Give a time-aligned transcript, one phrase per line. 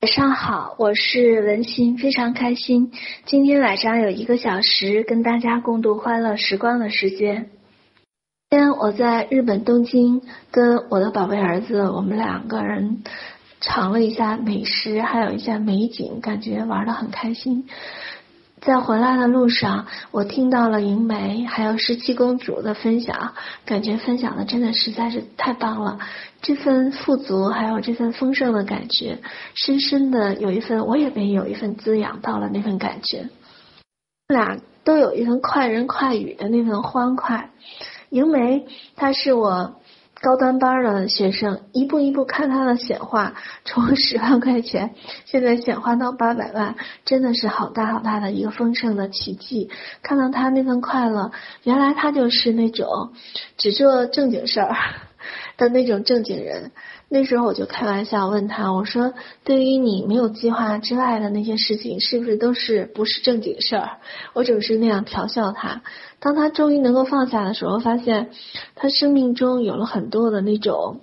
[0.00, 2.92] 晚上好，我是文心，非常开心，
[3.24, 7.50] 今天晚上有一个小时跟大家共度欢乐时光的时间。
[8.48, 10.22] 今天我在日本东京
[10.52, 13.02] 跟我的宝贝儿子，我们两个人
[13.60, 17.66] 尝了一下美食，还有一下美景，感觉玩得很开心。
[18.60, 23.34] 在回来的路上，我听到了银梅还有十七公主的分享，
[23.64, 25.98] 感觉分享的真的实在是太棒了。
[26.42, 29.18] 这份富足还有这份丰盛的感觉，
[29.54, 33.28] 深深的有一份我也被有一份滋养到了那份感觉。
[34.28, 37.50] 我俩都有一份快人快语的那份欢快。
[38.10, 38.66] 银梅，
[38.96, 39.76] 她是我。
[40.20, 44.94] 高端班的学生一步一步看他的显化， 从十万块钱
[45.24, 49.70] 现在显化到八百万，真的是好大好大的一个丰盛的奇迹。
[50.02, 51.30] 看到他那份快乐，
[51.62, 53.12] 原来他就是那种
[53.56, 54.74] 只做正经事儿
[55.56, 56.72] 的那种正经人。
[57.10, 63.98] 那时候我就开玩笑问他，我说：“对于你没有计划之外的那些事情，是不是都是不是正经事儿？”
[64.34, 65.80] 我总是那样调笑他。
[66.20, 68.30] 当他终于能够放下的时候，发现
[68.74, 71.00] 他生命中有了很多的那种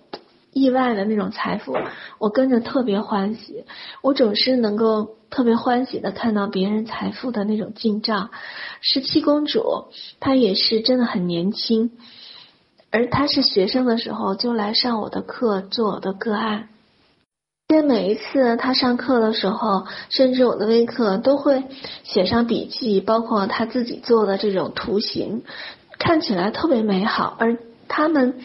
[0.53, 1.75] 意外的那种财富，
[2.19, 3.65] 我跟着特别欢喜。
[4.03, 8.29] 我总是能够特别欢喜的看到别人财富的那种进账。
[8.79, 9.85] 十七公主，
[10.19, 11.91] 她也是真的很年轻。
[12.95, 16.69] 而他是学生的时候就来上我的课做我的个案，
[17.67, 21.65] 因为每一次他上课的时候，甚至我的微课都会
[22.05, 25.43] 写上笔记，包括他自己做的这种图形，
[25.99, 27.57] 看起来特别美好，而
[27.89, 28.39] 他们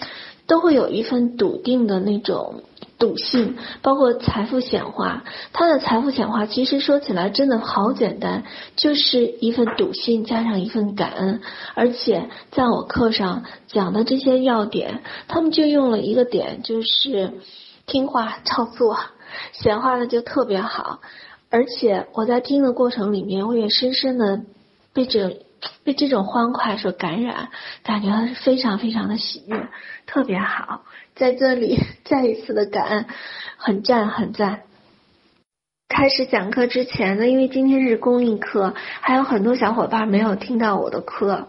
[0.48, 2.64] 都会有一份笃定的那种。
[3.00, 8.44] 笃信，包括财富显化，他的财富显化其实说起来真的好简单，
[8.76, 11.40] 就是一份笃信加上一份感恩，
[11.74, 17.32] 而且在我课上讲的这些要点，他们就用了一个点，就是
[17.86, 18.98] 听话照做，
[19.52, 21.00] 显化的就特别好，
[21.48, 24.42] 而且我在听的过程里面，我也深深的
[24.92, 25.40] 被这
[25.84, 27.48] 被这种欢快所感染，
[27.82, 29.68] 感觉是非常非常的喜悦，
[30.06, 30.82] 特别好。
[31.14, 33.06] 在这里再一次的感恩，
[33.56, 34.60] 很赞很赞。
[35.88, 41.48] 开始讲课之前呢，因为今天是公益课，还有很多小伙伴没有听到我的课，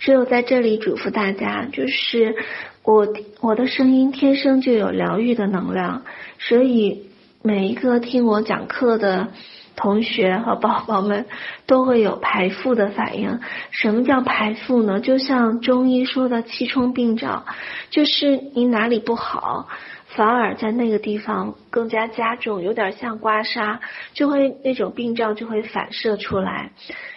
[0.00, 2.34] 所以我在这里嘱咐大家，就是
[2.82, 3.06] 我
[3.40, 6.02] 我的声音天生就有疗愈的能量，
[6.38, 7.10] 所以
[7.42, 9.28] 每一个听我讲课的。
[9.76, 11.26] 同学和宝宝们
[11.66, 13.40] 都会有排腹的反应。
[13.70, 15.00] 什么叫排腹呢？
[15.00, 17.44] 就像中医说的气冲病灶，
[17.90, 19.68] 就是你哪里不好，
[20.08, 23.78] 反而在那个地方更加加重，有点像刮痧，
[24.12, 26.72] 就会那种病灶就会反射出来。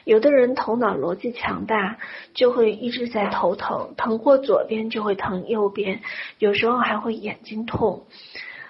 [0.05, 1.97] 有的人头脑逻辑强大，
[2.33, 6.01] 就会一直在头疼，疼过左边就会疼右边，
[6.37, 8.03] 有时候还会眼睛痛。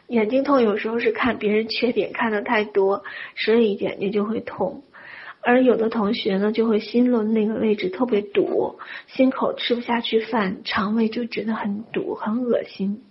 [0.08, 3.04] 眼睛痛有时候是看别人缺点看得太多，
[3.36, 4.84] 所以眼睛就会痛。
[5.42, 13.04] 而有的同学呢，就会心轮那个位置特别堵，心口吃不下去饭，肠胃就觉得很堵，很恶心。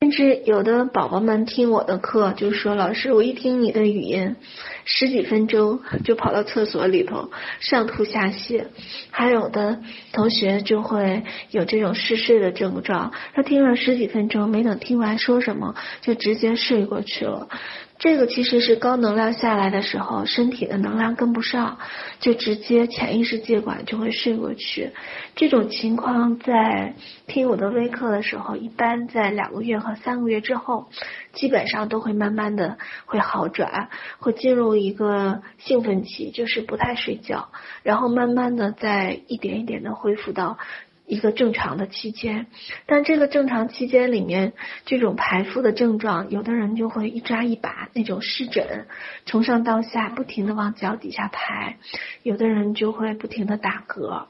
[0.00, 4.36] 甚至有的宝宝们听我的课，就说：“老师，我一听你的语音，
[4.84, 7.30] 十几分钟就跑到厕所里头
[7.60, 8.64] 上吐下泻。”
[9.10, 9.80] 还有的
[10.12, 17.48] 同学就会有这种嗜睡的症状，他听了十几分钟，没等听完说什么，就直接睡过去了。
[17.96, 21.78] 这个其实是高能量下来的时候，身体的能量跟不上，
[22.18, 24.90] 就直接潜意识接管就会睡过去。
[25.36, 26.94] 这种情况在
[27.28, 30.88] 听我的微课的时候，一般在两个月和三个月之后，
[31.32, 37.50] 基本上都会慢慢的会好转，会进入一个兴奋期，就是不太睡觉，
[37.82, 40.58] 然后慢慢的再一点一点的恢复到。
[41.06, 42.46] 一个正常的期间，
[42.86, 44.54] 但这个正常期间里面，
[44.86, 48.86] 这种排腹的症状，有的人就会一抓一把那种湿疹，
[49.26, 51.76] 从上到下不停的往脚底下排，
[52.22, 54.28] 有的人就会不停的打嗝，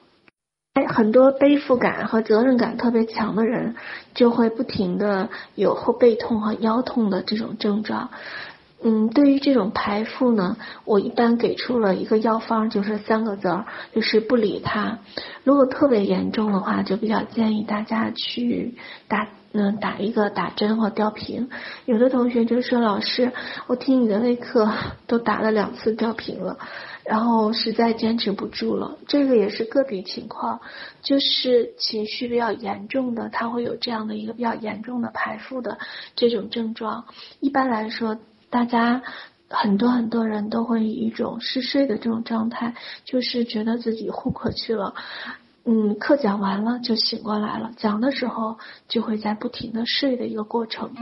[0.73, 3.77] 哎，很多背负感和责任感特别强的人，
[4.13, 8.11] 就会不停的有后背痛和腰痛的这种症状。
[8.87, 13.65] 嗯，对于这种排腹呢，我一般给出了一个药方，就是三个字儿，
[13.95, 14.99] 就是不理它。
[15.43, 18.75] 如果特别严重的话，就比较建议大家去
[19.09, 21.49] 打，嗯，打一个打针或吊瓶。
[21.87, 23.33] 有的同学就说，老师，
[23.69, 24.71] 我听你的微课
[25.07, 26.59] 都打了两次吊瓶了，
[27.07, 28.99] 然后实在坚持不住了。
[29.09, 30.61] 这个也是个别情况，
[31.01, 35.79] 就是情绪比较严重的，他会有这样的一个比较严重的排腹的
[36.17, 37.07] 这种症状。
[37.41, 38.19] 一般来说。
[38.55, 39.03] 大家
[39.49, 44.95] 很多很多人都会以一种嗜睡的这种状态，就是觉得自己呼过去了，
[45.65, 50.93] 嗯，课讲完了就醒过来了，讲的时候就会在不停的睡的一个过程。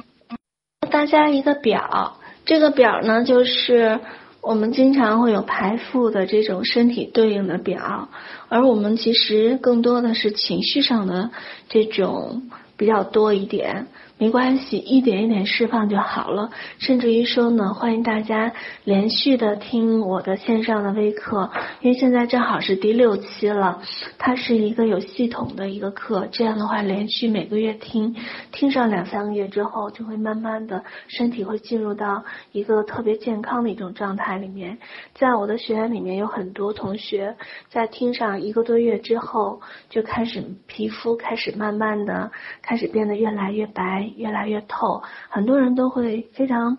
[0.90, 2.16] 大家一个表，
[2.46, 4.00] 这个表呢，就是
[4.40, 8.08] 我们经常会有排腹的这种身体对应的表，
[8.48, 11.30] 而我们其实更多的是情绪上的
[11.68, 13.88] 这种比较多一点。
[14.22, 16.50] 没关系，一点一点释放就好了。
[16.78, 18.52] 甚至于说呢，欢迎大家
[18.84, 23.82] 连续的听我的线上的微课，因为现在正好是第六期了，
[24.18, 26.28] 它是一个有系统的一个课。
[26.30, 28.14] 这样的话，连续每个月听，
[28.52, 32.22] 听上两三个月之后，就会慢慢的身体会进入到
[32.52, 34.78] 一个特别健康的一种状态里面。
[35.14, 37.36] 在我的学员里面，有很多同学
[37.70, 39.60] 在听上一个多月之后，
[39.90, 42.30] 就开始皮肤开始慢慢的
[42.62, 44.11] 开始变得越来越白。
[44.16, 46.78] 越来越透，很多人都会非常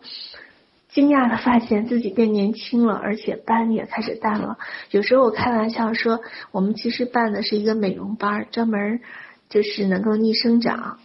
[0.89, 4.57] 惊讶的发现自己变年轻了，而且斑也开始淡了。
[4.91, 6.19] 有时候我开玩笑说，
[6.51, 9.01] 我们其实办的是一个美容班，专门
[9.49, 10.99] 就是能够逆生长。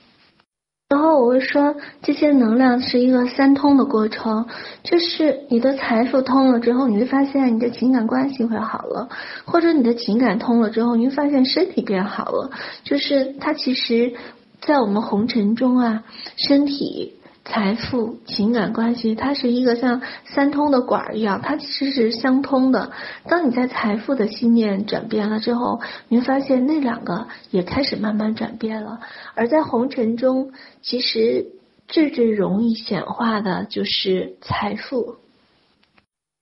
[0.91, 4.47] 然后我会说，这些能量是一个三通的过程，
[4.83, 9.09] 就是你的财富通了之后，你会发现你的情感关系会好了，
[9.47, 12.51] 或者你的情感通了之后，你会发现身体变好了，
[12.85, 14.15] 就是它其实。
[14.61, 16.05] 在我们红尘中啊，
[16.37, 17.15] 身体、
[17.45, 22.91] 财富、情感关系，它是一个像三通的管儿一样，它其实是相通的。
[23.29, 29.01] 当你在财富的信念转变了之后，你会发现那两个也开始慢慢转变了。
[29.35, 30.53] 而在红尘中，
[30.83, 31.47] 其实
[31.87, 35.17] 最最容易显化的就是财富。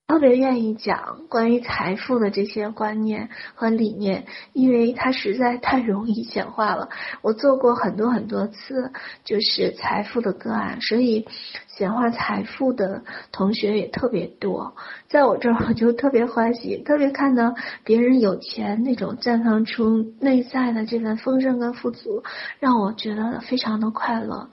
[0.08, 6.88] 特别愿意讲关于财富的这些观念和理念，因为它实在太容易显化了。
[7.23, 8.93] 我做过很多很多次，
[9.25, 11.26] 就是财富的个案，所以
[11.67, 14.76] 显化财富的同学也特别多。
[15.08, 22.23] 在我这儿，我就特别欢喜，特别看到别人有钱那种绽放出内在的这份丰盛跟富足，
[22.61, 24.50] 让我觉得非常的快乐。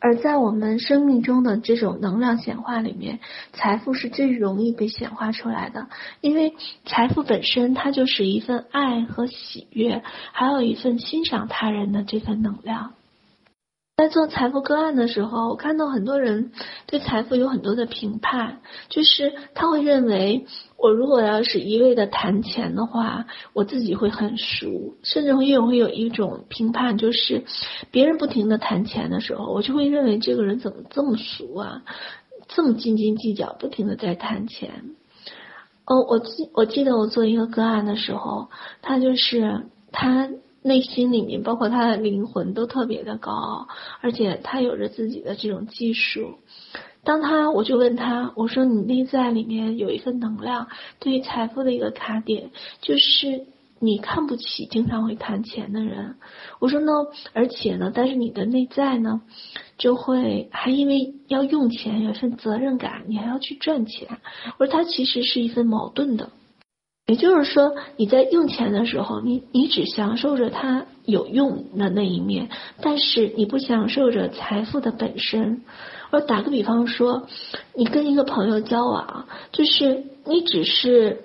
[0.00, 3.20] 而在我们生命中的这种能量显化里面，
[3.52, 5.88] 财富是最容易被显化出来的，
[6.20, 6.54] 因为
[6.86, 10.02] 财富本身它就是一份爱和喜悦，
[10.32, 12.94] 还有一份欣赏他人的这份能量。
[14.00, 16.52] 在做财富个案的时候，我看到很多人
[16.86, 20.46] 对财富有很多的评判，就是他会认为，
[20.78, 27.44] 我如果要是一味的谈钱的话，我自己会很俗，甚至会也会有一种评判，就是
[27.90, 31.82] 别人不停的谈钱的时候，我就会认为这个人怎么这么俗啊，
[32.48, 34.94] 这么斤斤计较，不停的在谈钱。
[35.84, 38.48] 哦，我记我记得我做一个个案的时候，
[38.80, 40.30] 他就是他。
[40.62, 43.68] 内心里面，包括他的灵魂都特别的高傲，
[44.00, 46.38] 而且他有着自己的这种技术。
[47.02, 50.68] 当他，我就问他，我说你内在里面有一个能量，
[50.98, 52.50] 对于财富的一个卡点，
[52.82, 53.46] 就是
[53.78, 56.16] 你看不起经常会谈钱的人。
[56.58, 56.92] 我说呢，
[57.32, 59.22] 而且呢，但是你的内在呢，
[59.78, 64.18] 就会还因为要用钱有一份责任感，你还要去赚钱。
[64.58, 66.28] 我说他其实是一份矛盾的。
[67.10, 75.62] 也就是说，你在用钱的时候，你你只享受着它有用的那一面，但是你不享受着财富的本身。
[76.12, 77.26] 我打个比方说，
[77.74, 81.22] 你跟一个朋友交往，就是你只是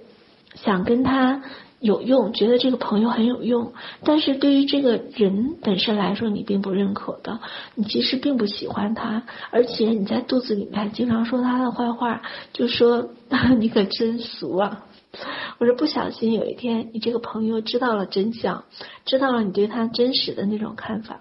[0.55, 1.43] 想跟他
[1.79, 3.73] 有用，觉得这个朋友很有用，
[4.03, 7.39] 但是对于这个人本身来说，你并不认可的，
[7.75, 9.21] 你其实并不喜欢他，
[9.51, 12.23] 而且你在肚子里面经常说他的坏话，
[12.53, 13.09] 就说
[13.59, 14.83] 你可真俗啊。
[15.57, 18.65] 我说不小心有一天，你这个朋友知道了真相，
[19.05, 21.19] 知道了你对他真实的那种看法，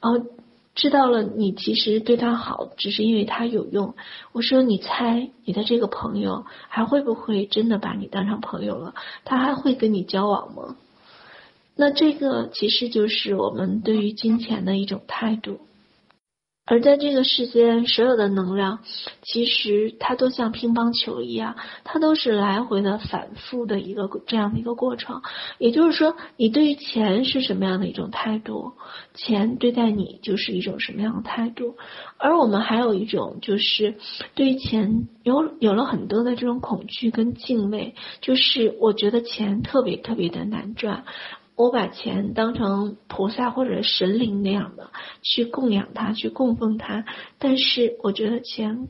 [0.00, 0.26] 然后
[0.74, 3.94] 知道了你其实对他好，只是因为他有用。
[4.32, 8.94] 我说你猜你的这个朋友还会不会真的把你当成朋友了？
[9.24, 10.76] 他还会跟你交往吗？
[11.76, 15.60] 那这个其实就是我们对于金钱的一种态度。
[16.70, 18.78] 而在这个世间，所有的能量，
[19.22, 25.20] 其实它都像乒乓球一样，它都是来回的反复的一个这样的一个过程。
[25.58, 28.74] 也就是说，你对于钱是什么样的一种态度，
[29.14, 31.74] 钱对待你就是一种什么样的态度。
[32.18, 33.96] 而我们还有一种，就是
[34.36, 41.02] 对于钱有有了很多的这种恐惧跟敬畏，就是我觉得钱特别特别的难赚。
[41.60, 44.90] 我把钱当成菩萨或者神灵那样的
[45.20, 47.04] 去供养它，去供奉它。
[47.38, 48.88] 但是我觉得钱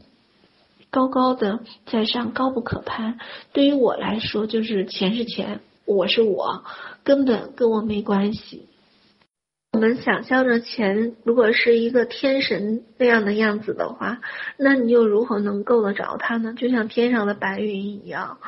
[0.88, 3.18] 高高的在上，高不可攀。
[3.52, 6.62] 对于我来说，就是钱是钱，我是我，
[7.02, 8.68] 根本跟我没关系。
[9.72, 14.20] 我们想象着钱如果是一个天神那样的样子的话，
[14.56, 16.54] 那你又如何能够得着它呢？
[16.56, 18.38] 就像天上的白云一样，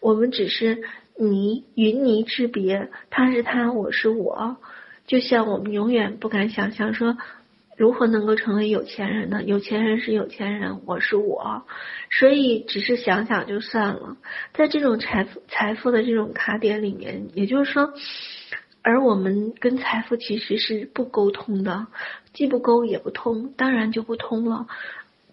[0.00, 0.82] 我们只是。
[1.30, 4.56] 泥云泥之别，他是他，我是我，
[5.06, 7.16] 就像我们永远不敢想象说，
[7.76, 9.42] 如何能够成为有钱人呢？
[9.42, 11.62] 有钱人是有钱人，我是我，
[12.10, 14.16] 所以只是想想就算了。
[14.52, 17.94] 在这种财富财富的这种卡点里面，也就是说，
[18.82, 21.86] 而我们跟财富其实是不沟通的，
[22.32, 24.66] 既不沟也不通，当然就不通了。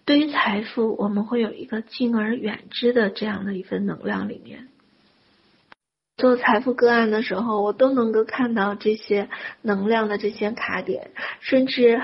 [0.04, 4.69] 对于财富，我们会有一个敬而远之的这样的一份能量里面。
[6.20, 9.28] 做财富个案的时候，我都能够看到这些
[9.62, 11.10] 能量的这些卡点，
[11.40, 12.00] 甚至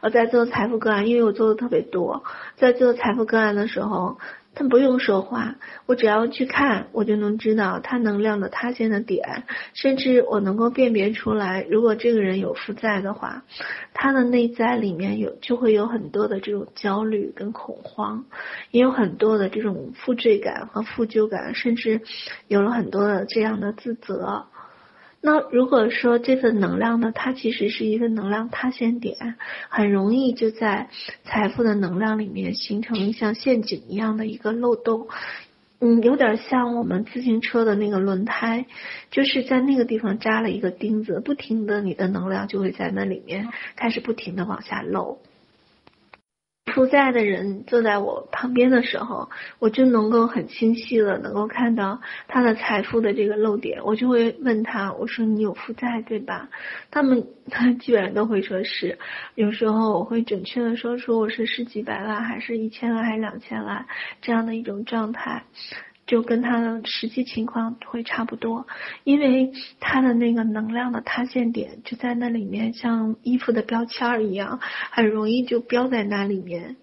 [0.00, 2.24] 我在做财富个案，因为我做的特别多，
[2.56, 4.18] 在做财富个案的时候。
[4.54, 5.56] 他不用说话，
[5.86, 9.42] 我只要去看，我就能知道他能量的塌陷的点，
[9.72, 13.42] 甚至我能够辨别出来，如果这个人有负债的话，
[13.92, 18.24] 他的内在里面有就会有很多的这种焦虑跟恐慌，
[18.70, 22.02] 也有很多的这种负罪感和负疚感，甚至
[22.46, 24.46] 有了很多的这样的自责。
[25.26, 29.36] 那如果说这份能量呢，它其实是一个能量塌陷点，
[29.70, 30.90] 很容易就在
[31.24, 35.08] 财富的能量里面形成像陷阱一样的一个漏洞，
[35.80, 38.66] 嗯，有点像我们自行车的那个轮胎，
[39.10, 45.20] 就是在那个地方扎了一个钉子，不停的你的能量就会在那里面开始不停的往下漏。
[46.74, 56.48] 负债的人坐在我旁边的时候，我就能够很清晰的能够看到他的财富的这个漏点，我就会问他，我说你有负债对吧？
[56.90, 58.98] 他们他基本上都会说是，
[59.36, 63.86] 有时候我会准确的说出我是十几百万还是一千万还是两千万
[64.20, 65.44] 这样的一种状态。
[66.06, 68.66] 就跟他的实际情况会差不多，
[69.04, 76.76] 因为他的那个能量的塌陷点就在那里面，像衣服的标签儿一样，很容易就标在那里面。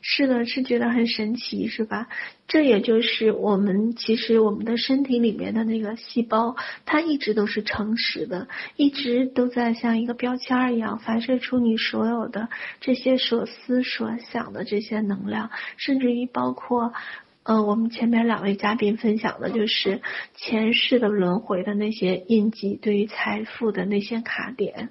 [0.00, 2.08] 是的，是觉得很神奇，是吧？
[2.46, 6.56] 这也就是我们其实我们的身体里面的那个细胞，
[6.86, 12.48] 它一直都是诚实的，一直都在像一个标签儿一样反射出你所有的
[12.80, 16.92] 这些所思所想的这些能量，甚至于包括。
[17.48, 20.02] 嗯，我们前面两位嘉宾分享的就是
[20.34, 24.90] 前世的轮回的那些印记，对于财富的那些卡点。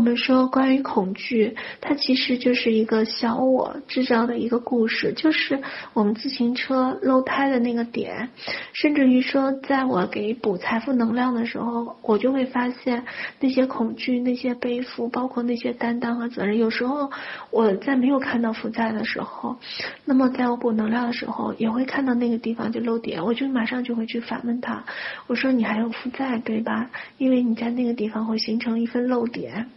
[0.00, 5.60] 我们说关于恐惧，它其实就是一个小我制造的一个故事，就是
[5.92, 8.30] 我们自行车漏胎的那个点。
[8.72, 13.04] 甚至于说，在我给补财富能量的时候，我就会发现
[13.40, 16.56] 那些恐惧、那些背负，包括那些担当和责任。
[16.56, 17.10] 有时候
[17.50, 19.58] 我在没有看到负债的时候，
[20.06, 24.82] 那么在我补能量的时候，也会看到那个地方就漏点，我就马上就会去反问他，
[25.26, 26.90] 我说你还有负债对吧？
[27.18, 29.68] 因为你在那个地方会形成一份漏点。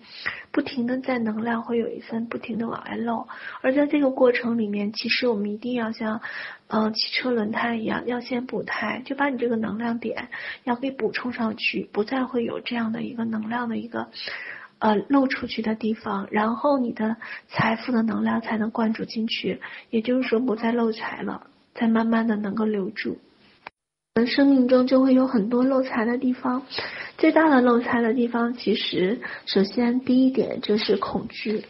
[0.52, 3.28] 不停的在能量会有一份不停的往外漏，
[3.62, 6.22] 而在这个过程里面，其实我们一定要像，
[6.68, 10.30] 呃，汽车轮胎一样，要先补胎，就把你这个能量点
[10.64, 14.10] 要给补充上去，不再会有这样的一个能量的一个，
[14.80, 17.18] 呃，漏出去的地方，然后你的
[17.48, 23.18] 财富的能量才能灌注进去，也就是说不再漏财了，才慢慢的能够留住。
[24.16, 26.62] 我们生命中就会有很多漏财的地方，
[27.18, 31.66] 最大的漏财的地方，其实首先第一点就是恐惧，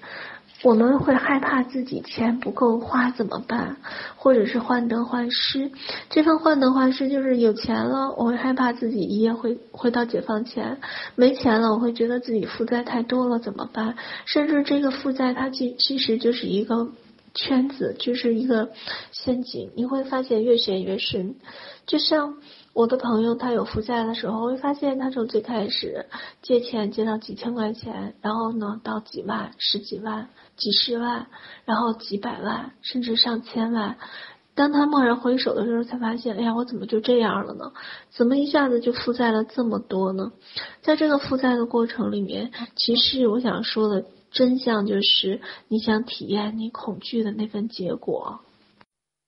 [0.61, 3.77] 我们会害怕自己钱不够花怎么办，
[4.17, 5.71] 或者是患得患失。
[6.09, 10.79] 这份患得患失就是有钱了，我会害怕自己一夜会回到解放前；
[11.15, 13.95] 没钱了，我会觉得自己负债太多了怎么办？
[14.25, 16.89] 甚至这个负债它其其实就是一个。
[17.33, 18.71] 圈子就是一个
[19.11, 21.35] 陷阱，你会发现越陷越深。
[21.87, 22.37] 就像
[22.73, 26.05] 我的朋友，他有负债的时候，会发现他从最开始
[26.43, 31.27] 借钱借到几千块钱，然后呢到几万、十几万、几十万，
[31.65, 33.97] 然后几百万，甚至上千万。
[34.55, 37.73] 当他蓦然回首的时候，才发现，哎呀，我怎么就这样了呢？
[38.11, 40.31] 怎么一下子就负债了这么多呢？
[40.83, 44.05] 在这个负债的过程里面，其实我想说的。
[44.33, 48.41] 真相就是你想体验你恐惧的那份结果。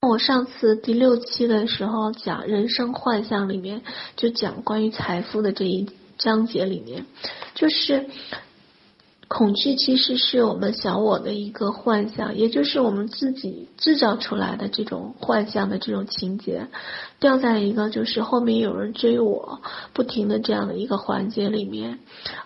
[0.02, 3.82] 我上次第六期的时候讲人生幻象里面，
[4.18, 7.06] 就讲关于财富的这一章节里面，
[7.54, 8.10] 就是。
[9.28, 16.68] 恐惧其实是我们小我的一个幻象，也就是我们自己制造出来的这种幻象的这种情节，
[17.20, 19.62] 掉在一个就是后面有人追我，
[19.94, 22.00] 不停的这样的一个环节里面。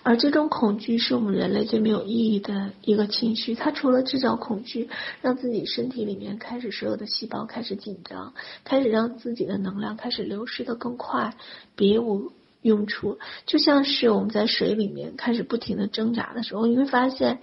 [0.04, 4.90] 而这种恐惧是我们人类最没有意义的一个情绪，它除了制造恐惧，
[5.22, 8.34] 让自己身体里面开始所有的细胞开始紧张，
[8.64, 11.36] 开始让自己的能量开始流失得更快，
[11.76, 12.32] 别无。
[12.62, 17.40] 用处就像是我们在水里面开始不停的挣扎的时候，你会发现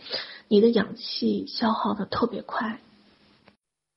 [0.49, 2.81] 你的氧气消耗的特别快。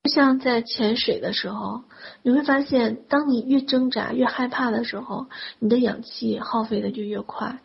[0.04, 1.84] 就像在潜水的时候，
[2.24, 5.28] 你会发现当你越挣扎越害怕的时候，
[5.60, 7.60] 你的氧气耗费的就越快。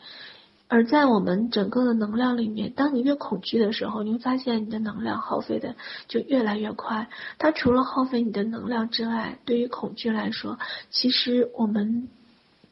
[0.66, 5.76] 而在我们整个的能量里面，当你越恐惧的时候，你会发现你的能量耗费的
[6.08, 7.08] 就越来越快。
[7.38, 10.58] 它除了耗费你的能量之外，对于恐惧来说，
[10.90, 12.08] 其实我们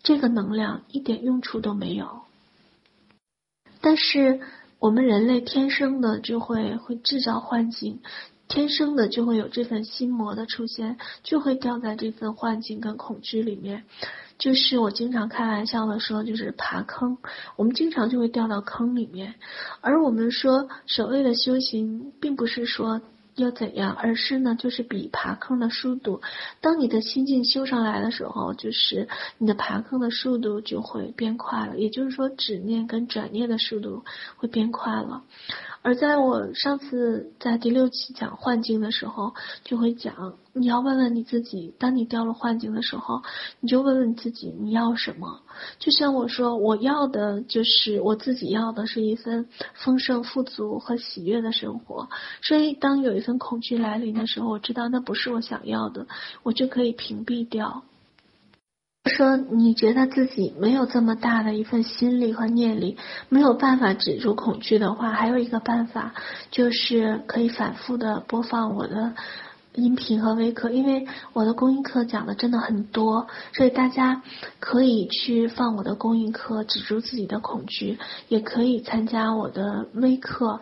[0.03, 2.23] 这个能量一点用处都没有。
[3.81, 4.41] 但是
[4.79, 8.01] 我们人类天生的就会会制造幻境。
[8.49, 13.85] 天生的就会有这份心魔的出现，就会掉在这份幻境跟恐惧里面。
[14.37, 17.17] 就是我经常开玩笑的说，就是爬坑，
[17.57, 19.37] 我们经常就会掉到坑里面。
[19.81, 23.01] 而我们说所谓的修行，并不是说。
[23.37, 23.95] 要怎样？
[23.95, 26.21] 而是呢，就是比爬坑的速度。
[26.61, 29.09] 当你的心境修上来的时候，就是
[29.39, 31.79] 你的爬坑的速度就会变快了。
[31.79, 34.05] 也就是说，执念跟转念的速度
[34.37, 35.23] 会变快了。
[35.83, 39.35] 而在我上次在第六期讲幻境的时候，
[39.65, 40.35] 就会讲。
[40.55, 43.23] 你要问问你自己，当你掉了幻境的时候，
[43.61, 45.41] 你就问问自己，你要什么？
[45.79, 52.11] 就像我说，我要的就是我自己要的是一份丰盛、富足和喜悦的生活。
[52.43, 56.07] 所以，当有一份恐惧来临的时候，我知道那不是我想要的，
[56.43, 57.85] 我就可以屏蔽掉。
[59.11, 62.97] 说你觉得自己没有这么大的一份心力和念力，
[63.29, 66.15] 没有办法止住恐惧的话，还有一个办法，
[66.51, 69.15] 就是可以反复的播放我的。
[69.75, 74.21] 音频和微课，因为我的公益课讲的真的很多，所以大家
[74.61, 80.61] 可以去放我的公益课，止住自己的恐惧，也可以参加我的微课，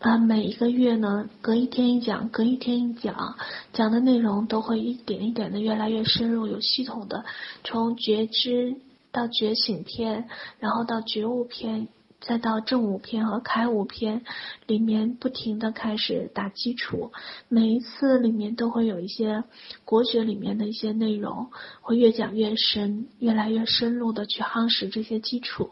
[0.00, 3.36] 啊，每一个月呢，隔一天一讲，隔一天一讲，
[3.72, 7.24] 讲的内容都会一点一点的越来越深入，有系统的，
[7.64, 8.76] 从觉知
[9.10, 10.28] 到觉醒篇，
[10.60, 11.88] 然后到觉悟篇。
[12.20, 14.24] 再到正悟篇和开悟篇
[14.66, 17.12] 里面，不停的开始打基础，
[17.48, 19.44] 每一次里面都会有一些
[19.84, 21.50] 国学里面的一些内容，
[21.80, 25.70] 会越讲越深，越来越深入的去夯实这些基础，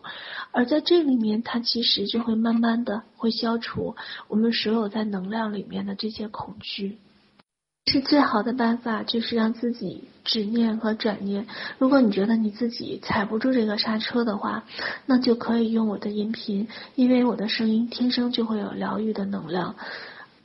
[0.56, 3.94] 而在这里面，它其实就会慢慢的会消除
[4.26, 6.96] 我们所有在能量里面的这些恐惧。
[7.92, 11.46] 是最好的办法，就是让自己止念和转念。
[11.78, 14.64] 如果你觉得你自己踩不住这个刹车的话，
[15.04, 19.76] 那就可以用我的音频，因为我的声音天生就会有疗愈的能量。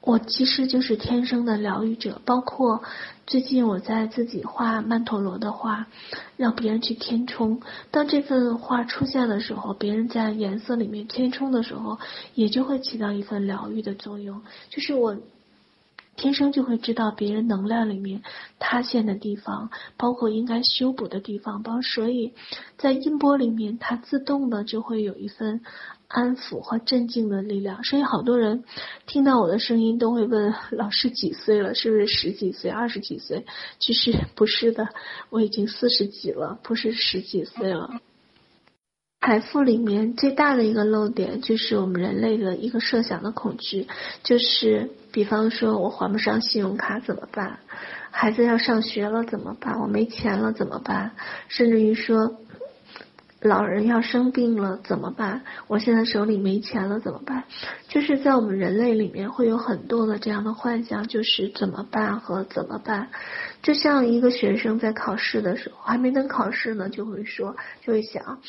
[0.02, 2.22] 我其实就是天生的疗愈者。
[2.26, 2.84] 包括
[3.32, 5.88] 最近我在自己画曼陀罗的画，
[6.36, 7.62] 让别人去填充。
[7.90, 11.98] 当这份画出现的时候，别人在颜色里面填充的时候，
[12.36, 14.42] 也就会起到一份疗愈的作用。
[14.70, 15.16] 就是我。
[16.18, 18.22] 天生就会知道别人能量里面
[18.60, 22.34] 塌陷的地方，包括应该修补的地方，包所以
[22.78, 25.62] 在音波里面，它自动的就会有一份
[26.12, 27.84] 安抚和镇静的力量。
[27.84, 28.64] 所以好多人
[29.08, 31.74] 听到我的声音都会问：老师几岁了？
[31.74, 33.46] 是不是十几岁、二十几岁？
[33.80, 34.90] 其实不是的，
[35.30, 37.90] 我已经四十几了，不是十几岁了。
[39.22, 43.88] 财富里面最大的一个漏点，就是我们人类的一个设想的恐惧，
[44.24, 47.60] 就是比方说我还不上信用卡怎么办？
[48.10, 49.80] 孩子要上学了怎么办？
[49.80, 51.12] 我没钱了怎么办？
[51.48, 52.38] 甚至于说。
[53.42, 55.42] 老人要生病了怎么办？
[55.68, 57.44] 我现在手里没钱了怎么办？
[57.88, 63.10] 就是在我们人类里面会有很多的这样的幻想，就是怎么办和怎么办。
[63.64, 68.40] 就像一个学生在考试的时候，还没等考试呢，就会说，就会想，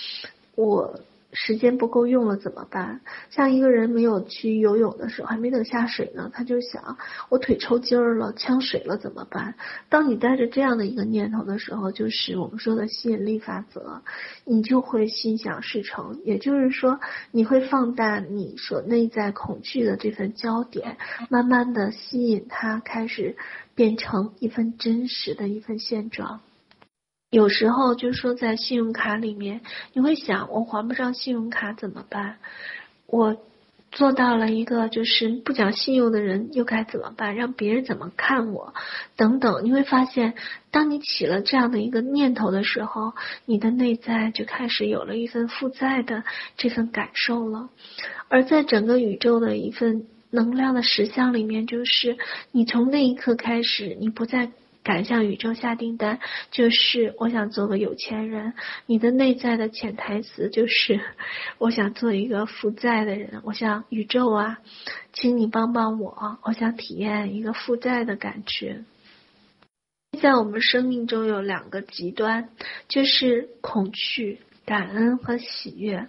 [0.55, 1.01] 我。
[1.33, 3.01] 时间不够用了怎么办？
[3.31, 6.99] 像一个人没有去游泳的时候，还没等下水呢，他就想
[7.31, 9.55] 我腿抽筋儿了，呛水了怎么办？
[9.89, 14.03] 当你带着这样的一个念头的时候，就是我们说的吸引力法则，
[14.45, 16.21] 你就会心想事成。
[16.25, 20.99] 也就是说，你会放大你所内在恐惧的这份焦点，
[21.31, 23.37] 慢慢的吸引它开始
[23.75, 26.41] 变成一份真实的一份现状。
[27.33, 29.63] 有时候就说，在信用卡里面，
[29.95, 32.37] 你会想，我还不上信用卡怎么办？
[33.07, 33.39] 我
[33.91, 37.35] 做到了一个就是不讲信用的人，又该怎么办？
[37.35, 38.75] 让别人怎么看我？
[39.17, 40.35] 等等，你会发现，
[40.71, 43.15] 当你起了这样的一个念头的时候，
[43.47, 46.25] 你的内在就开始有了一份负债的
[46.59, 47.71] 这份感受了。
[48.29, 52.19] 而在整个宇宙的一份能量的实相里面，就是
[52.51, 54.53] 你从那一刻开始，你不再。
[54.83, 56.19] 敢向宇宙下订单，
[56.51, 58.55] 就是我想做个有钱人。
[58.87, 61.01] 你的内在的潜台词就是
[61.59, 63.43] 我想做一个负债的人。
[63.45, 64.59] 我想宇宙啊，
[65.13, 68.85] 请你帮帮我，我想体验一个负债的感觉。
[70.21, 72.51] 在我们生命中有两个极端，
[72.89, 76.09] 就是恐惧、感恩和喜悦。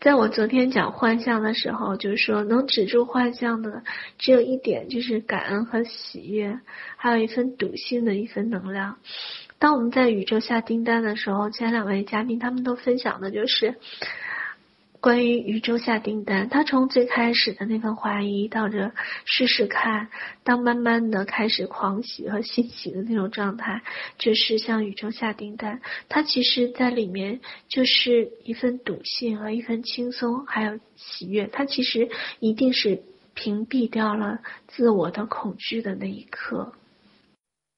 [0.00, 3.82] 在我昨天讲幻象的时候，就是说能止住幻象的
[4.16, 6.58] 只有一点，就是感恩和喜悦，
[6.96, 8.96] 还有一份笃信的一份能量。
[9.58, 13.74] 当我们在宇宙下订单的时候，前两位嘉宾他们都分享的就是，
[15.00, 18.92] 关于宇宙下订单，他从最开始的那份怀疑，到着
[19.24, 20.08] 试试看，
[20.44, 23.82] 到慢慢的开始狂喜和欣喜的那种状态，
[24.18, 25.80] 就是向宇宙下订单。
[26.10, 31.46] 他其实在里面就是一份笃信和一份轻松，还有喜悦。
[31.46, 36.74] 他其实一定是屏蔽掉了自我的恐惧的那一刻。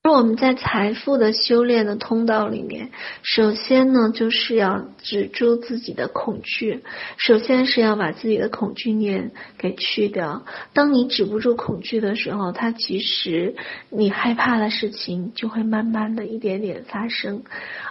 [0.05, 2.91] 而我们在财富的修炼的通道里面，
[3.23, 6.83] 首先呢，就是要止住自己的恐惧，
[7.19, 10.45] 首先是要把自己的恐惧念给去掉。
[10.73, 13.55] 当你止不住恐惧的时候，它其实
[13.91, 17.45] 你害怕的事情就会慢慢的一点点发生。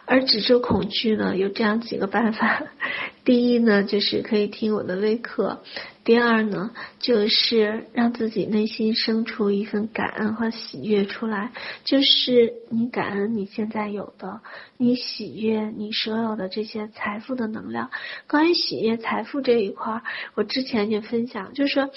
[0.06, 2.64] 而止住恐惧呢，有这样几个办法。
[3.24, 5.62] 第一呢，就是可以听我的微课。
[6.04, 11.52] 第二呢，就是让自己内心生出一份感恩和喜悦出来，
[11.84, 14.42] 就是你感恩你现在有的，
[14.78, 17.92] 你喜悦你所有的这些财富的能量。
[18.28, 20.02] 关于喜悦财富这一块，
[20.34, 21.92] 我之前就分享，就是说，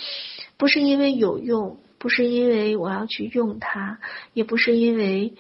[0.59, 3.99] 不是因为有用，不是因为我要去用它，
[4.35, 5.33] 也不是因为。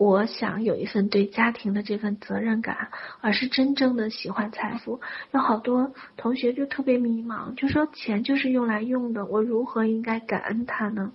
[0.00, 2.88] 我想有一份对家庭的这份责任感，
[3.20, 4.98] 而是真正的喜欢财富。
[5.32, 11.12] 有好多同学就特别迷茫，就说钱就是用来用的，我如何应该感恩他呢？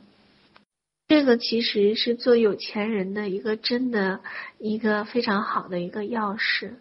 [1.07, 4.19] 这个其实是做有钱人的一个真的
[4.59, 6.75] 一个非常好的一个钥匙。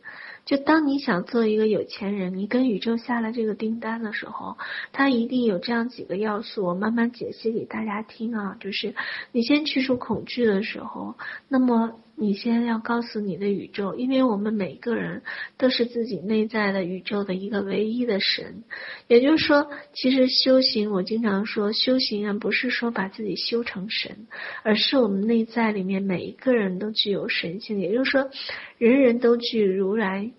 [0.44, 4.56] 就当你想做一个有钱人，你跟宇宙下了这个订单的时候，
[4.92, 8.56] 它一定有这样几个要素，我慢慢解析给大家听啊。
[8.60, 8.94] 就是
[9.32, 11.16] 你先去除恐惧的时候，
[11.48, 11.98] 那么。
[12.16, 15.22] 你先要告诉你的宇宙，因为我们每个人
[15.58, 18.62] 都是自己内在的宇宙的一个唯一的神。
[19.08, 24.28] 也就是说，其实修行，我经常说，修行啊不是说把自己修成神，
[24.62, 27.80] 而是我们内在里面每一个人都具有神性。
[27.80, 28.30] 也就是说，
[28.78, 30.30] 人人都具如来，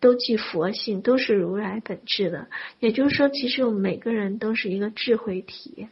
[0.00, 2.48] 都具佛性，都是如来本质的。
[2.80, 5.86] 也就是说，其实我们每个人都是一个智慧体。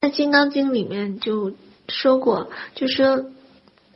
[0.00, 1.52] 在《金刚经》里面就
[1.86, 3.30] 说过，就说。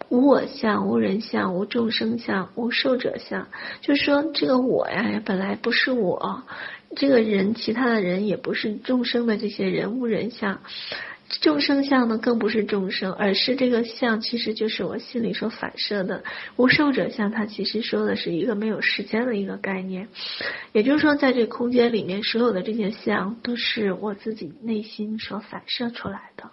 [0.08, 3.48] 无我相，无人相，无众生相，无寿者相。
[3.80, 6.44] 就是说，这个我呀，本来不是我，
[6.96, 10.60] 这个人，其他的人也不是众生的这些人，无人相，
[11.40, 16.22] 众生相呢，更不是众生，而是这个相，其实就是我心里所反射的。
[16.56, 20.08] 无寿者相，它其实说的是一个没有时间的一个概念。
[20.72, 26.50] 也就是说，在这空间里面，所有的这些相，都是我自己内心所反射出来的。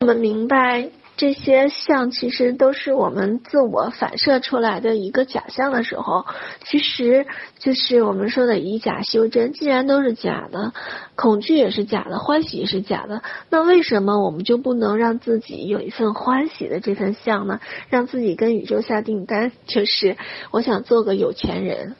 [0.00, 0.90] 我们明白。
[1.16, 6.26] 这些像其实都是我们自我反射出来的一个假象的时候，
[6.64, 7.26] 其实
[7.58, 9.52] 就是我们说的以假修真。
[9.52, 10.72] 既然都是假的，
[11.14, 17.60] 恐惧也是假的，欢喜也是假的，那为什么我们就不能让自己有一份欢喜的这份像呢？
[17.88, 20.16] 让自己跟宇宙下订单，就是
[20.50, 21.94] 我想做个有钱人。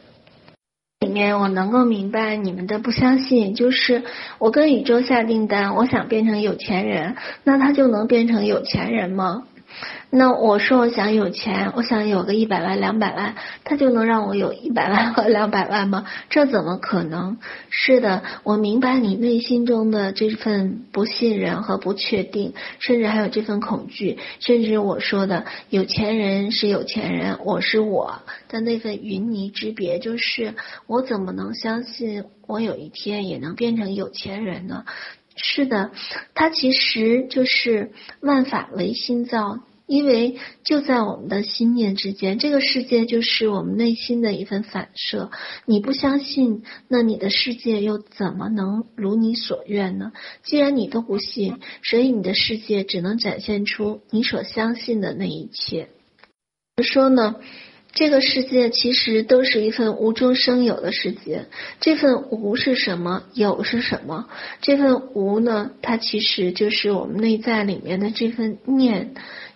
[1.05, 4.03] 里面我能够明白你们的不相信，就是
[4.39, 9.43] 我跟宇宙下订单，我想变成有钱人，那他就能变成有钱人吗？
[10.17, 16.07] 那我说我想有钱，我想有个一百万两百万，他就能让我有一百万和两百万吗？
[16.31, 17.39] 这怎么可能？
[17.69, 30.55] 是的，我明白你内心中的这份不信任和不确定，甚至还有这份恐惧，甚至我说的有钱人是有钱人，我是我的那份云泥之别，就是
[30.87, 34.85] 我怎么能相信我有一天也能变成有钱人呢？
[35.35, 35.91] 是的，
[36.35, 39.59] 它其实就是万法唯心造。
[39.87, 45.31] 因为就在我们的心念之间，这个世界就是我们内心的一份反射。
[45.67, 50.13] 你不相信，那你的世界又怎么能如你所愿呢？
[50.43, 55.91] 既然你都不信，所以你的世界只能展现出你所相信的那一切。
[56.83, 57.37] 说呢，
[57.93, 61.47] 这个世界其实都是一份无中生有的世界。
[61.81, 63.25] 这份无是什么？
[63.35, 64.31] 有是什么？
[64.63, 65.73] 这份无呢？
[65.83, 69.15] 它其实就是我们内在里面的这份念。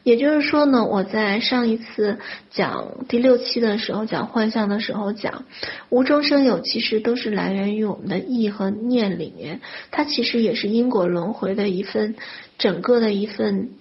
[0.09, 2.17] 也就是说呢，我在上一次
[2.49, 5.45] 讲第六期的时候讲幻象的时候讲，
[5.91, 12.15] 无中生有，其实都是来源于我们的意和念里面，它其实也是因果轮回的一份
[12.57, 13.73] 整个的一份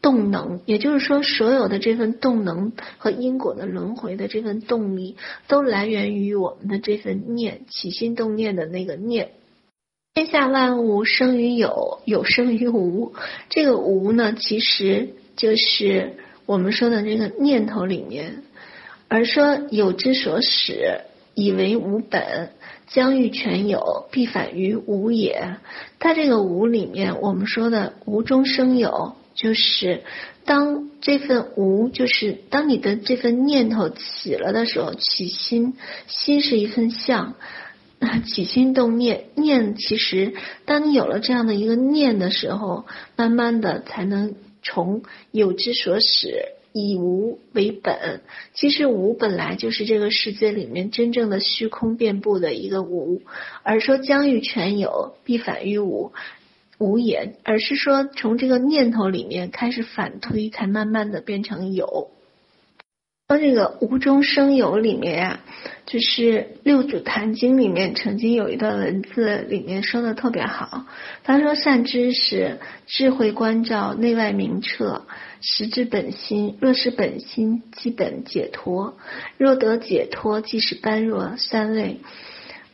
[0.00, 0.62] 动能。
[0.66, 5.14] 也就是说，所有的这份动能和因果的轮回的这份动力，
[5.46, 9.30] 都来源于我们的这份念，起心动念的那个念。
[10.12, 13.14] 天下万物生于有，有生于无。
[13.48, 15.10] 这个无呢，其实。
[15.36, 16.16] 就是
[16.46, 18.42] 我们说的这个念头里面，
[19.08, 21.00] 而说有之所始，
[21.34, 22.50] 以为无本，
[22.88, 25.56] 将欲全有，必反于无也。
[25.98, 30.02] 它这个无里面，我们说的无中生有，就是
[30.44, 35.74] 当这份无，就是当你的这份念头起了的时候，起心，
[36.06, 37.34] 心是一份相。
[38.26, 48.22] 起心动念，念其实当你有了这样的一个念的时候，慢慢的才能从有之所始，以无为本。
[48.54, 53.22] 其实无本来就是这个世界里面真正的虚空遍布的一个无，
[53.62, 56.12] 而说将欲全有，必反于无，
[56.78, 62.10] 无也，而是说从这个念头里面开始反推，才慢慢的变成有。
[63.32, 65.40] 说这个无中生有里面呀、
[65.86, 66.22] 就是
[66.64, 70.84] 《六祖坛经》里面曾经有一段文字，里面说的特别好。
[71.24, 75.06] 他说：“善知识，智慧关照，内外明彻，
[75.40, 76.58] 实之本心。
[76.60, 78.98] 若是本心，即本解脱。
[79.38, 82.00] 若得解脱，即是般若三昧。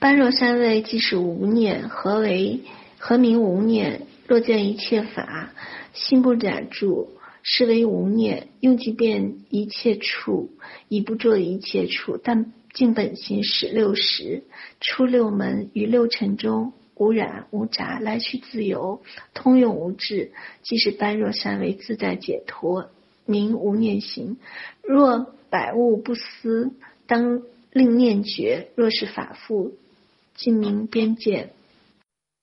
[0.01, 1.89] 般若三昧，即是无念。
[1.89, 2.63] 何为
[2.99, 4.03] 何名无念？
[4.27, 5.51] 若见一切法，
[5.93, 7.07] 心不染著。”
[7.43, 10.51] 是为无念，用即遍一切处，
[10.89, 14.45] 已不着一切处，但净本心始六识，
[14.81, 19.03] 出六门于六尘中，无染无杂，来去自由，
[19.35, 22.91] 通用无滞，即是般若三昧自在解脱，
[23.25, 24.37] 名无念行。
[24.83, 26.73] 若百物不思，
[27.07, 28.69] 当令念绝。
[28.75, 29.75] 若是法复，
[30.35, 31.51] 尽明边界。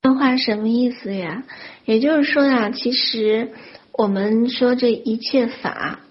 [0.01, 1.45] 这话什么意思呀？
[1.85, 3.51] 也就是说呀，其实。
[3.97, 6.01] 我们说这一切法，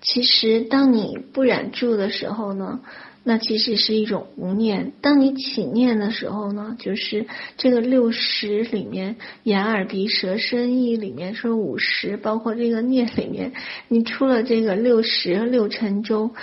[0.00, 2.80] 其实当你不染着的时候呢，
[3.22, 7.26] 那其实是一种无念；当你起念的时候呢，就是
[7.58, 13.52] 这个六十里面，眼耳鼻舌身意里面说五十，包括这个念里面，
[13.88, 16.34] 你出了这个六十六尘中，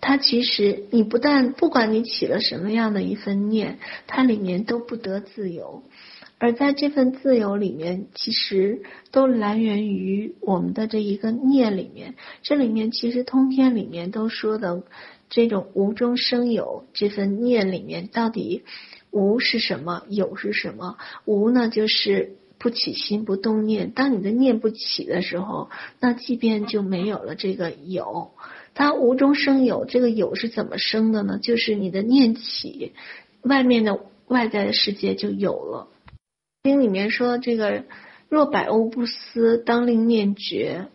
[0.00, 5.84] 它其实你不但不管你起了什么样的一份念，它里面都不得自由。
[6.38, 12.14] 而在这份自由里面，其实都来源于我们的这一个念里面。
[12.42, 14.84] 这里面其实通篇里面都说的
[15.28, 18.62] 这种无中生有这份念里面，到底
[19.10, 20.96] 无是什么，有是什么？
[21.24, 23.90] 无呢，就是不起心不动念。
[23.90, 28.30] 当你的念不起的时候，那即便就没有了这个有。
[28.74, 31.40] 它无中生有，这个有是怎么生的呢？
[31.42, 32.92] 就是你的念起，
[33.42, 33.98] 外面的
[34.28, 35.88] 外在的世界就有了。
[36.68, 37.84] 经里面说这个
[38.28, 40.88] 若百物不思，当令念绝。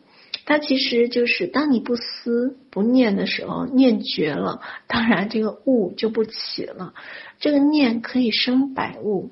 [0.45, 6.93] 它其实就是当你不思不念的时候，念绝了，当然这个物就不起了。
[7.39, 9.31] 这个念可以生百物，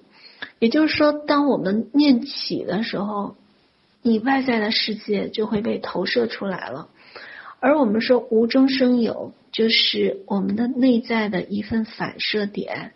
[0.58, 3.36] 也就是说，当我们念起的时候，
[4.02, 6.88] 你外在的世界就会被投射出来了。
[7.60, 12.94] 而我们说无中生有，就是我们的内在的一份反射点。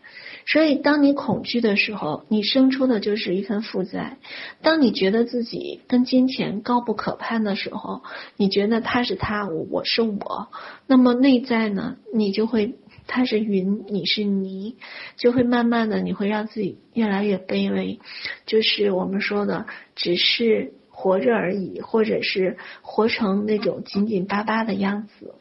[0.48, 4.18] 所以，当你恐惧的时候，你生出的就是一份负债；
[4.62, 8.04] 当你觉得自己跟金钱高不可攀的时候，
[8.38, 10.50] 你觉得他是他，我我是我，
[10.86, 12.76] 那么内在呢，你就会
[13.08, 14.78] 他是云，你是泥，
[15.18, 18.00] 就会慢慢的，你会让自己越来越卑微，
[18.46, 25.34] 就是我们说的，只是活着而已，或者是活成那种紧紧巴巴的样子。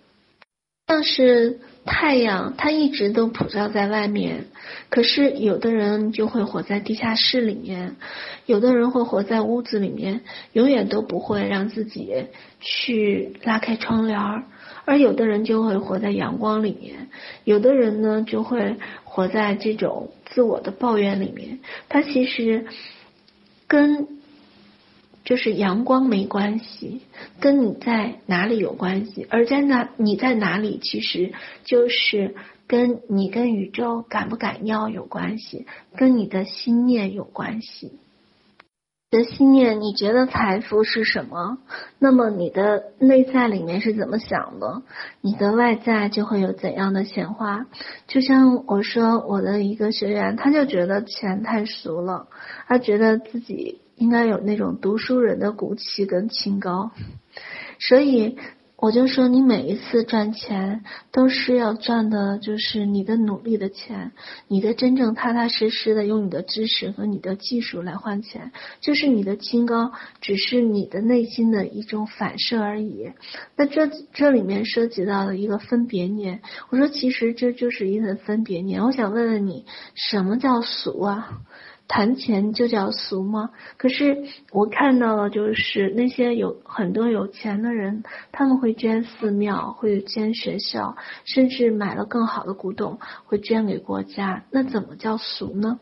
[0.87, 4.47] 像是太阳，它一直都普照在外面，
[4.89, 7.97] 可是有的人就会活在地下室里面，
[8.47, 12.27] 有的人会活在屋子里面，永远都不会让自己
[12.61, 14.45] 去拉开窗帘儿，
[14.87, 17.09] 而有的人就会活在阳光里面，
[17.45, 22.67] 有的人呢就会活在这种自我的抱怨里面，他其实
[23.69, 24.24] 跟。
[25.25, 27.01] 就是阳光没关系，
[27.41, 31.33] 跟你在哪里有关系，而在哪你在哪里，其实
[31.65, 32.35] 就是
[32.67, 37.99] 跟你跟宇宙敢不敢要有关系，跟你的心念有关系。
[39.11, 41.59] 的心念，你觉得财富是什么？
[42.01, 44.83] 那么你的内在里面是怎么想的？
[45.21, 47.67] 你的外在就会有怎样的显化。
[48.09, 52.27] 就像我说，我的一个学员，他就觉得钱太俗了，
[52.67, 53.84] 他觉得自己。
[53.97, 56.91] 应该有那种读书人的骨气跟清高，
[57.79, 58.37] 所以
[58.77, 64.13] 我就说，你每一次赚钱都是要赚的，就是你的努力的钱，
[64.47, 73.13] 你的真正踏踏实实的用你的知识和你的技术来换钱，就是你的清高，只是你的内心的一种反射而已。
[73.57, 78.83] 那这这里面涉及到了一个分别念，我说其实这就是一个分别念。
[78.83, 81.41] 我想问问你，什么叫俗啊？
[81.95, 83.51] 谈钱就叫俗吗？
[83.77, 88.03] 可是我看到了，就是那些有很多有钱的人，
[88.33, 94.43] 他们会捐寺庙，会捐学校，甚至买了更好的古董，会捐给国家。
[94.51, 95.79] 那怎么叫俗呢？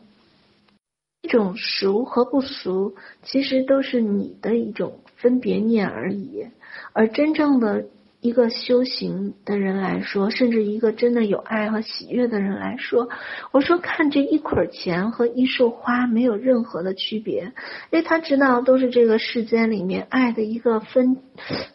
[1.23, 6.45] 一种俗和不俗，其实都是你的一种分别念而已。
[6.93, 7.85] 而真正的
[8.23, 13.09] 一个修行的人来说，甚至一个真的有爱和喜悦的人来说，
[13.51, 17.51] 我说看这一捆钱和一束花没有任何的区别，
[17.91, 21.17] 因为他知道都是这个世间里面爱的一个分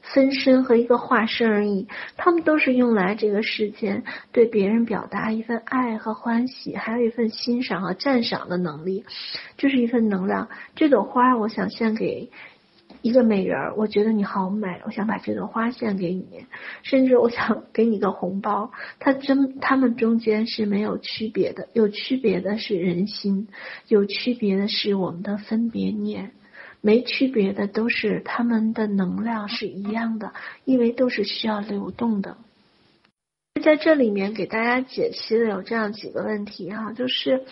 [0.00, 9.04] 分身和一个化身而已，他们都是用来这个世间对别人表达一份爱和欢喜，还有一份欣赏和赞赏的能力，
[9.58, 10.48] 就是一份能量。
[10.74, 12.30] 这朵花，我想献给。
[13.02, 16.46] 一个美人儿，我觉得你好美，我想把这朵花献给你，
[16.82, 18.70] 甚至我想 给你个红包。
[18.98, 23.48] 它真，他们中间是没有区别的，有区别的是人心，
[23.86, 26.32] 有区别的是我们的分别念，
[26.80, 30.32] 没区别的都是他们的能量是一样的，
[30.64, 32.36] 因为都是需要流动的。
[33.62, 37.44] 在这里面给大家解析的有这样几个问题哈，就是。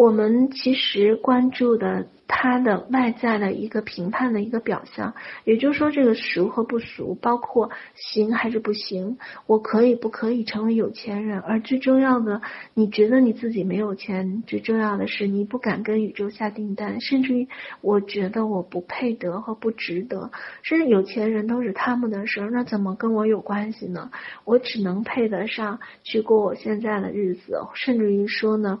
[0.00, 5.14] 我们其实关注的他的外在的一个评判的一个表象，
[5.44, 11.40] 也就是说这个俗和不俗，包括行还是不行，我可以不可以成为有钱人？
[11.40, 12.42] 而最重要的，
[12.74, 17.48] 你觉得你自己没有钱，最重要的是你不敢跟宇宙下订单，甚至于
[17.80, 20.30] 我觉得我不配得和不值得，
[20.62, 24.10] 甚至有钱人都是他们的事儿，那怎么跟我有关系呢？
[24.44, 28.80] 我只能配得上去过我现在的日子，甚至于说呢。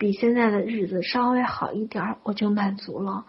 [0.00, 3.26] 比现在的日子稍微好一点儿，我就满足了。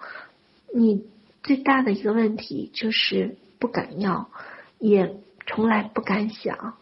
[0.73, 1.03] 你
[1.43, 4.29] 最大的一个问题就是不敢要，
[4.79, 6.75] 也从来不敢想。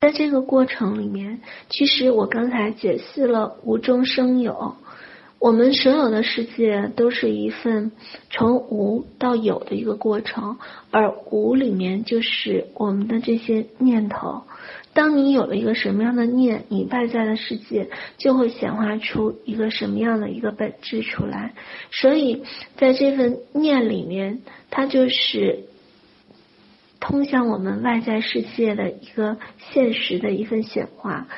[0.00, 4.74] 在这个过程里面，其实我刚才解析了无中生有。
[5.38, 7.92] 我们所有的世界都是一份
[8.30, 10.56] 从无到有的一个过程，
[10.90, 14.42] 而无里面就是我们的这些念头。
[14.96, 21.52] 当你有了一个什么样的念，你外在的世界就会显化出一个什么样的一个本质出来。
[21.90, 22.44] 所以，
[22.78, 25.64] 在这份念里面，它就是
[26.98, 31.28] 通向我们外在世界的一个现实的一份显化。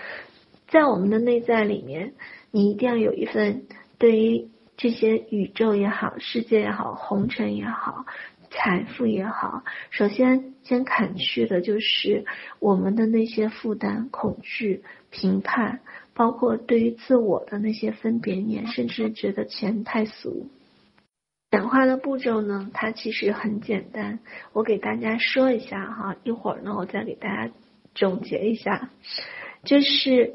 [0.68, 2.12] 在我们的内在里面，
[2.53, 3.64] 你一定要有一份
[3.99, 8.07] 对于这些宇宙也好、世界也好、红尘也好。
[8.50, 12.24] 财富也好，首先先砍去的就是
[12.58, 15.80] 我们的那些负担、恐惧、评判，
[16.14, 20.48] 包括对于自我的那些分别念，甚至觉得钱太俗。
[21.50, 24.18] 讲话的步骤呢，它其实很简单，
[24.52, 27.52] 我给大家说一下哈，一会儿呢我再给大家
[27.94, 28.90] 总结一下，
[29.64, 30.34] 就是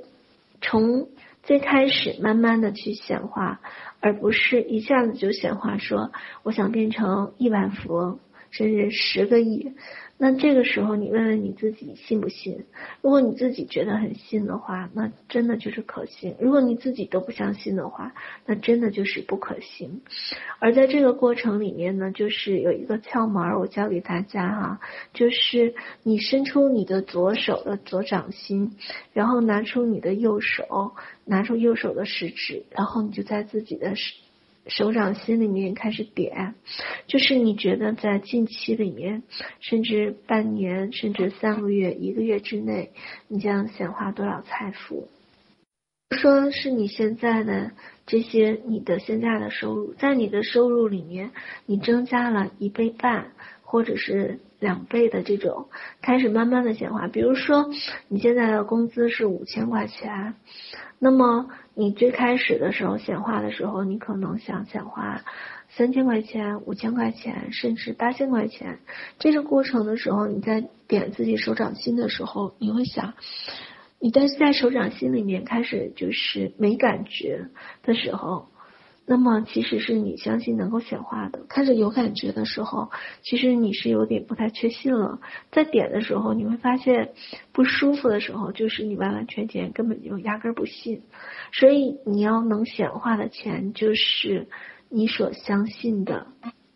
[0.61, 1.09] 从
[1.43, 3.59] 最开始慢慢的去显化。
[3.99, 6.11] 而不是一下子就显化说，
[6.43, 8.19] 我想变成亿万富翁，
[8.53, 9.73] 甚至十个亿。
[10.15, 12.63] 那这个时候，你问问你自己信不信？
[13.01, 18.13] 如果你自己觉得很信的话，那真的就是可信；如果你自己都不相信的话，
[18.45, 20.01] 那真的就是不可信。
[20.59, 24.79] 而在这个过程里面呢，就是有一个窍门，我教给大家哈，
[25.13, 28.77] 就是你伸出你的左手的左掌心，
[29.13, 30.93] 然后拿出你的右手，
[31.25, 33.95] 拿出右手的食指，然后你就在自己的
[34.67, 36.55] 手掌心里面开始点，
[37.07, 39.23] 就是你觉得在近期里面，
[39.59, 42.91] 甚至半年，甚至三个月、一个月之内，
[43.27, 45.09] 你将显化多少财富？
[46.11, 47.71] 说是你现在的
[48.05, 51.31] 这些，你的现在的收入，在你的收入里面，
[51.65, 53.31] 你增加了一倍半，
[53.63, 55.67] 或者是两倍的这种，
[56.01, 57.07] 开始慢慢的显化。
[57.07, 57.69] 比如说，
[58.07, 60.35] 你现在的工资是五千块钱。
[60.99, 65.23] 那么你最开始的时候显化的时候，你可能想显化
[65.69, 68.79] 三千块钱、五千块钱，甚至八千块钱。
[69.17, 73.15] 这个过程的时候，你在点自己手掌心的时候，你会想，
[73.99, 77.47] 你但是在手掌心里面开始就是没感觉
[77.81, 78.49] 的时候。
[79.05, 82.89] 那么其实是你相信能够显化的，开始有感觉的时候，
[83.21, 85.19] 其实你是有点不太确信了。
[85.51, 87.11] 在点的时候，你会发现
[87.51, 91.01] 不舒服的时候，就是你完完全全根本就压根儿不信。
[91.51, 94.47] 所以你要能显化的钱，就是
[94.87, 96.27] 你所相信的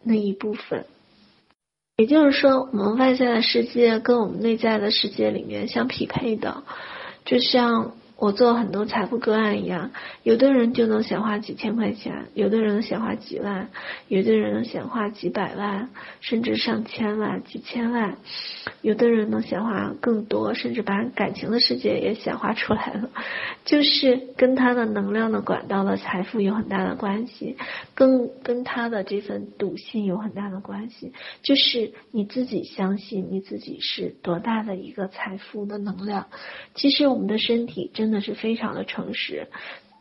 [0.04, 0.86] 那一部分。
[1.96, 6.64] 也就是说，我们外在的世界跟我们内在的世界里面相匹配的，
[7.24, 7.94] 就像。
[8.18, 9.92] 我做很多财富个案一样，
[10.24, 13.70] 有的人就能显化几千块钱，有的人能显化几万，
[14.08, 15.90] 有的人能显化几百万，
[16.20, 18.18] 甚至上千万、几千万，
[18.82, 23.12] 有的人能显化更多，甚至把感情的世界也显化出来了，
[23.66, 27.56] 就是跟他的能量的管道的财富有很大的关系，
[27.94, 31.14] 跟跟他的这份笃信有很大的关系，
[31.44, 36.26] 就是你自己相信你自己是多大的一个财富的能量。
[36.74, 38.07] 其实我们的身体真。
[38.08, 39.50] 真的是非常的诚实，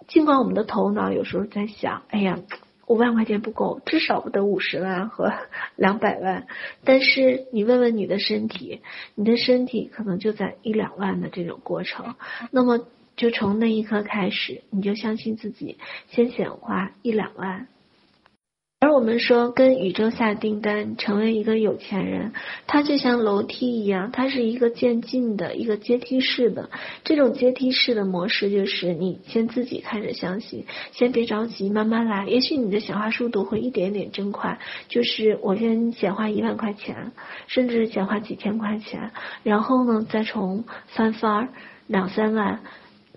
[0.06, 2.38] 尽管我们的头脑有时候在想，哎呀，
[2.86, 5.32] 五万块钱不够，至少不得五十万和
[5.74, 6.46] 两百万。
[6.84, 8.80] 但是你问问你的身体，
[9.16, 12.14] 你的身体可能就在一两万的这种过程。
[12.52, 12.86] 那么
[13.16, 15.76] 就从那一刻开始，你就相信自己，
[16.06, 17.66] 先显化一两万。
[18.78, 22.32] 而我们说跟宇宙下订单，成为一个有钱人，
[22.66, 26.68] 它就像楼梯一样，它是一个渐进的一个阶梯式的。
[27.02, 32.26] 这种阶梯式的模式就是你先自己开始相信，先别着急，慢慢来。
[32.26, 34.58] 也许你的显化速度会一点点增快，
[34.88, 37.12] 就是我先显化一万块钱，
[37.46, 39.10] 甚至显化几千块钱，
[39.42, 41.48] 然后呢再从翻番
[41.86, 42.60] 两三万、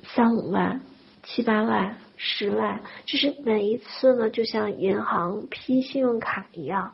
[0.03, 0.79] 三五万、
[1.23, 1.97] 七八万。
[2.21, 6.93] 十万，就是每一次呢，就像银行批信用卡一样，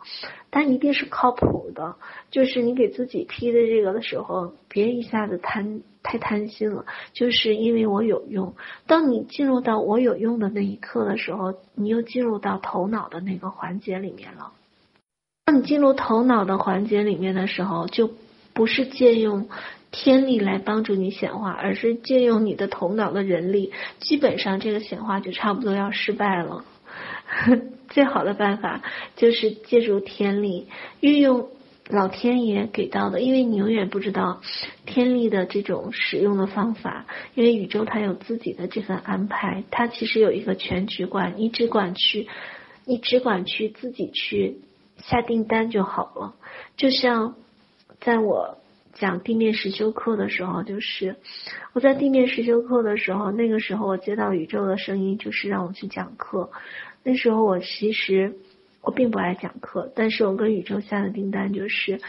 [0.51, 1.95] 但一定是靠谱的。
[2.29, 6.85] 就是你给自己批的这个的时候，别一下子贪太贪心了。
[7.13, 8.53] 就是因为我有用，
[8.85, 14.51] 当你进入到我有用的那一刻的时候，你又进入到头脑的那个环节里面了。
[15.43, 18.11] 当你进入头脑的环节里面的时候，就
[18.55, 19.47] 不是借用。
[19.91, 26.65] 天力来帮助你显化，而是借用你的头脑的人力，基本上这个显化就差不多要失败了。
[27.87, 28.81] 最好的办法
[29.15, 30.67] 就是借助天力，
[30.99, 31.47] 运用
[31.87, 34.41] 老天爷给到的，因为你永远不知道
[34.85, 42.27] 天力的这种使用的方法，因为宇宙它有自己的这份安排，它其实有一个全局观，你只管去，
[42.83, 44.57] 你只管去自己去
[44.97, 46.35] 下订单就好了。
[46.75, 47.35] 就像
[48.01, 48.57] 在我。
[48.97, 51.17] 讲地面实修课的时候，就是
[51.73, 56.49] 我在地面实修课的时候，那个时候我接到宇宙的声音，就是让我去讲课。
[57.03, 58.37] 那时候我其实
[58.79, 61.99] 我并不爱讲课，但是我跟宇宙下的订单就是，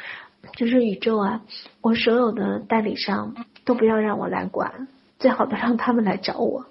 [0.54, 1.42] 就是宇宙啊，
[1.80, 3.34] 我所有的代理商
[3.64, 4.86] 都不要让我来管，
[5.18, 6.66] 最好的让他们来找我，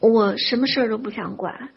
[0.00, 1.68] 我什么事儿都不想管。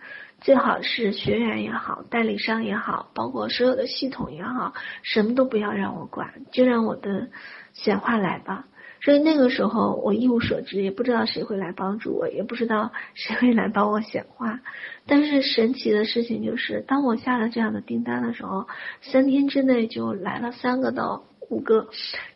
[0.42, 4.74] 最好是学员也好，代理商也好，包括所有的系统也好，
[5.04, 7.30] 什么都不要让我管，就让我的
[7.74, 8.66] 显化来吧。
[9.02, 14.60] 所以那个时候我一无所知，也不知道谁会来帮助我，也不知道谁会来帮我显化。
[15.08, 18.68] 但是神奇的事情就是，当我下了这样的订单的时候，
[19.02, 21.90] 三天之内就来了三个到五个。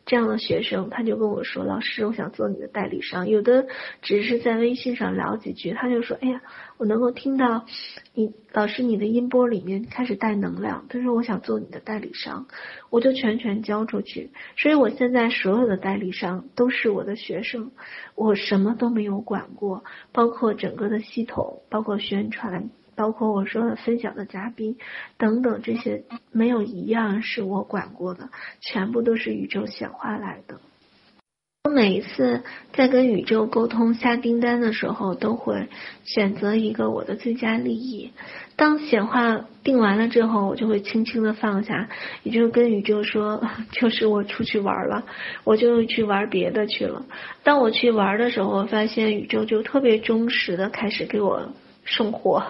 [0.06, 3.68] 这样的学生，他就跟我说：“老师，我想做你的代理商。”有的
[4.02, 6.42] 只是在微信上聊几句，他就说：“哎呀，
[6.76, 7.66] 我能够听到
[8.14, 12.48] 你老师你的音波里面开始带能量。”他说：“我想做你的代理商。”
[12.92, 14.32] 我就全权交出去。
[14.58, 17.72] 所以我现在所有的代理商都是我的学生，
[18.16, 22.70] 我什么都没有管过，包括整个的系统，包括宣传。
[22.96, 24.78] 包括我说的分享的嘉宾
[25.18, 28.30] 等等这些，没有一样是我管过的，
[28.62, 30.60] 全部都是宇宙显化来的。
[31.66, 35.70] 我每一次在跟宇宙沟通下订单的时候，都会
[36.04, 38.12] 选择一个我的最佳利益。
[38.58, 41.88] 当显化定完了之后，我就会轻轻的放下，
[42.24, 43.42] 也就跟宇宙说，
[43.72, 45.06] 就是我出去玩了，
[45.46, 47.06] 我就去玩别的去了。
[47.44, 51.54] 当我去玩的时候，发现宇宙就特别忠实的开始给我
[51.86, 52.44] 送货。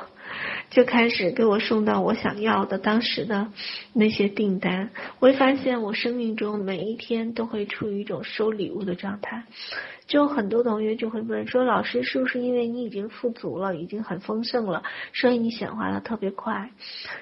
[0.74, 3.52] 就开始给我送到我想要的当时的
[3.94, 9.44] 那些订单，我会发现我生命中每一天都会处于一种收礼物的状态。
[10.14, 16.70] 就很多同学就会问说，老师是不是因为你已经富足了，已经很丰盛了，所以你显化的特别快？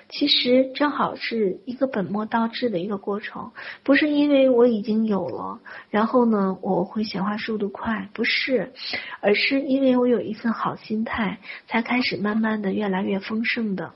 [0.10, 8.74] 其实正好是一个本末倒置的一个过程，不是因为我已经有了，然后呢我会显化速度快，不是，
[9.22, 13.94] 而是因为我有一份好心态，才开始慢慢的越来越丰盛的。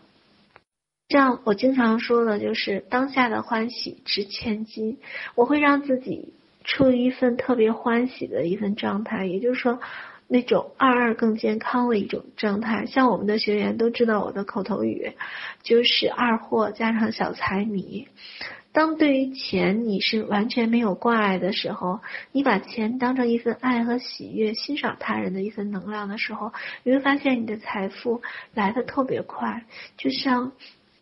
[1.10, 5.00] 这样我经常说的就是当下的欢喜值千金，
[5.36, 6.34] 我会让自己。
[6.66, 9.80] 处于一份特别欢喜的一份状态，也就是说，
[10.28, 12.86] 那种二二更健康的一种状态。
[12.88, 15.14] 像我们的学员都知道我的口头语，
[15.62, 18.08] 就是二货加上小财迷。
[18.72, 22.02] 当对于钱你是完全没有挂碍的时候，
[22.32, 26.52] 你把钱当成一份爱和喜悦、欣赏他人的一份能量的时候，
[26.84, 28.22] 你会发现你的财富
[28.54, 29.64] 来得特别快，
[29.98, 30.52] 就像。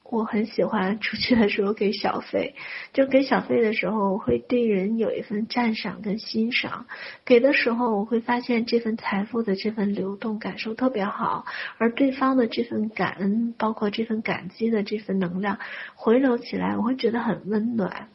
[0.03, 2.55] 我很喜欢出去的时候给小费，
[2.93, 6.85] 就给小费的时候，会对人有一份赞赏跟欣赏。
[7.25, 11.45] 给的时候，我会发现这份财富的这份流动感受特别好，
[11.79, 15.57] 而对方的这份感恩，包括这份感激的这份能量
[15.95, 18.09] 回流起来，我会觉得很温暖。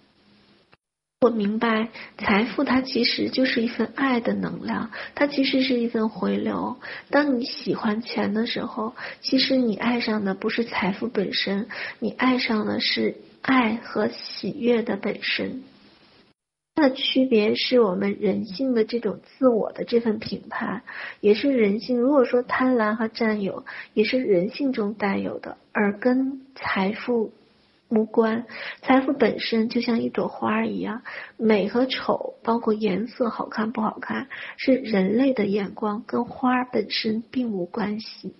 [1.20, 6.76] 我明白，财富它其实就是一份爱的能量，它其实是一份回流。
[7.10, 11.66] 当你喜欢钱的时候，其实你爱上的不是财富本身，
[11.98, 15.64] 你爱上的是爱和喜悦的本身。
[16.76, 20.82] 它的区别是我们人性的这种自我的这份评判，
[21.20, 21.98] 也是人性。
[21.98, 27.32] 如果说贪婪和占有，也是人性中带有的，而跟财富
[27.88, 28.46] 无关。
[28.82, 31.02] 财富本身就像一朵花一样，
[31.36, 38.34] 美和丑，包括颜色好看不好看，是人类的眼光，跟花本身并无关系。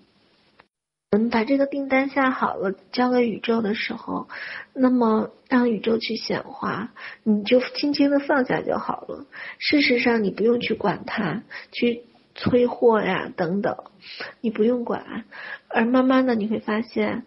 [1.11, 4.29] 我们把这个订单下好了，交给宇宙的时候，
[4.75, 6.93] 那么让宇宙去显化，
[7.23, 9.25] 你就轻轻的放下就好了。
[9.59, 12.03] 事实上，你不用去管它，去
[12.35, 13.85] 催货呀等等，
[14.43, 15.25] 你不用管。
[15.69, 17.25] 而慢慢的你会发现，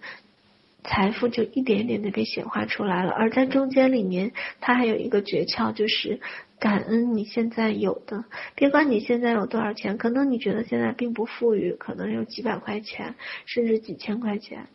[0.84, 3.12] 财富就一点点的被显化出来了。
[3.12, 6.20] 而在中间里面，它还有一个诀窍，就是。
[6.62, 8.24] 感恩你现在有的，
[8.54, 13.16] 别管你现在有多少钱，可能你觉得现在并不富裕，可能有几百块钱，
[13.48, 14.68] 甚至几千块钱，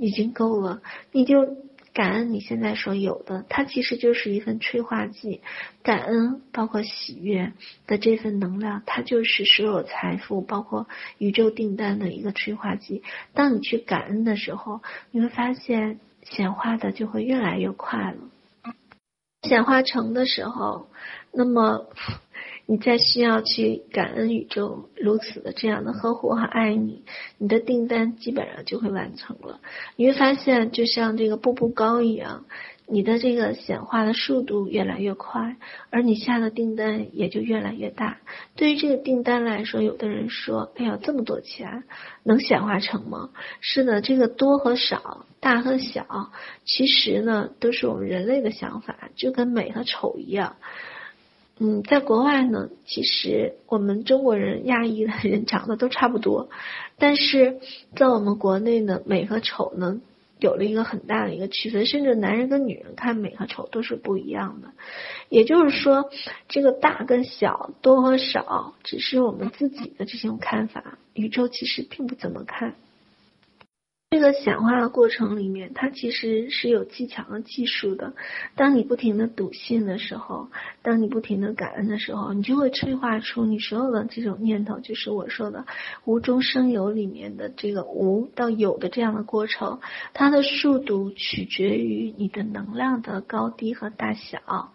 [0.00, 0.80] 已经够了。
[1.12, 1.46] 你就
[1.96, 5.40] 感恩你现在所有的，它其实就是一份催化剂。
[5.82, 7.54] 感恩包括喜悦
[7.86, 13.02] 的这份能量，它就是所有财富，包括宇宙订单的一个催化剂。
[13.32, 18.18] 当你去感恩的时候，你会发现显化的就会越来越快了。
[19.40, 20.90] 显化成的时候，
[21.32, 21.86] 那么
[22.66, 27.04] 你再需要去感恩宇宙如此的这样的呵护和爱你，
[27.38, 29.60] 你的订单基本上就会完成了。
[29.94, 32.44] 你会发现，就像这个步步高一样。
[32.88, 35.56] 你的这个显化的速度越来越快，
[35.90, 38.18] 而你下的订单也就越来越大。
[38.54, 41.82] 对于这个订单来说，有的人说：“哎呀，这么多钱
[42.22, 46.30] 能显化成吗？”是的，这个多和少、大和小，
[46.64, 50.54] 其实呢都是我们人类的想法，就跟美和丑一样。
[51.58, 56.48] 嗯，在国外呢，其实我们中国人、亚裔的人长得都差不多，
[56.98, 57.60] 但是
[57.94, 60.00] 在我们国内呢，美和丑呢。
[60.38, 64.68] 有了一个很大的一个区分，甚至男人跟女人看美和丑都是不一样的。
[65.30, 66.10] 也就是说，
[66.46, 72.74] 这个大跟小、多和少，只是我们自己的这种看法，宇宙其实并不怎么看。
[74.08, 78.14] 这个显化的过程里面，它其实是有技巧和技术的。
[78.54, 80.48] 当你不停的笃信的时候，
[80.82, 85.66] 当你不停的感恩的时候，你就会催化出你所有的这种念头，就是我说的
[86.04, 89.80] 无中生有里面的这个无到有的这样的过程。
[90.14, 94.72] 它的速度取决于你的能量的高低和大小。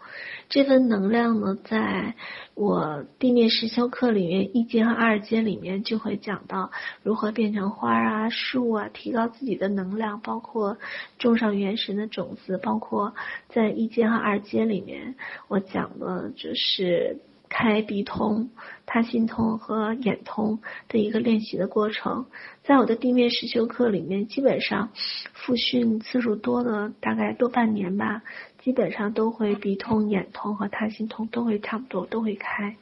[0.49, 2.15] 这份能量呢，在
[2.53, 6.71] 我地面实修课里面一阶和二阶里面就会讲到
[7.01, 10.77] 如何变成花啊、树啊，提高自己的能量，包括
[11.17, 13.13] 种上元神的种子，包括
[13.49, 15.15] 在一阶和二阶里面，
[15.47, 17.19] 我讲的就是
[17.49, 18.49] 开鼻通、
[18.85, 22.25] 他心通和眼通的一个练习的过程。
[22.63, 24.89] 在我的地面实修课里面，基本上
[25.33, 28.21] 复训次数多的大概多半年吧。
[28.59, 32.77] 基本上都会鼻通、眼通和他心通都会差不多都会开。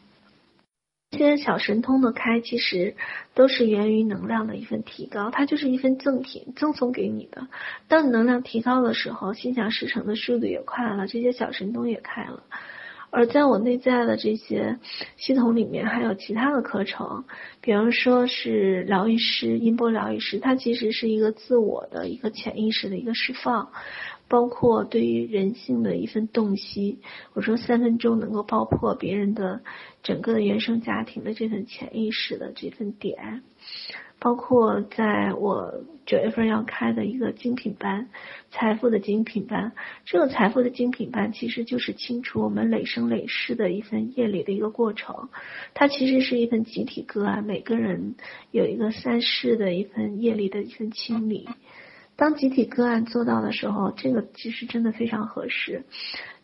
[1.11, 2.95] 这些小神通的开，其实
[3.33, 7.47] 都是源于能量的一份提高，它就是一份赠品，赠送给你的。
[7.87, 12.43] 当你能量提高的时候，心想事成的速度也快了，这些小神通也开了。
[13.11, 14.77] 而在我内在的这些
[15.17, 17.25] 系统里面，还有其他的课程，
[17.59, 23.71] 比方说是疗愈师、音波疗愈师，它其实是一个自我的一个潜意识的一个释放。
[24.29, 26.99] 包括对于人性的一份洞悉，
[27.33, 29.61] 我说三分钟能够爆破别人的
[30.03, 33.41] 整个的原生家庭的这份潜意识的这份点，
[34.19, 38.09] 包括在我九月份要开的一个精品班，
[38.51, 39.71] 财富的精品班，
[40.05, 45.29] 这个财富的精品班其实就是清除我们累生累世的一份业力的一个过程，
[45.73, 48.13] 它其实是一份集体个案，每个人
[48.51, 51.49] 有一个三世的一份业力的一份清理。
[52.19, 55.85] 当集体个案做到的时候，这个其实真的非常合适，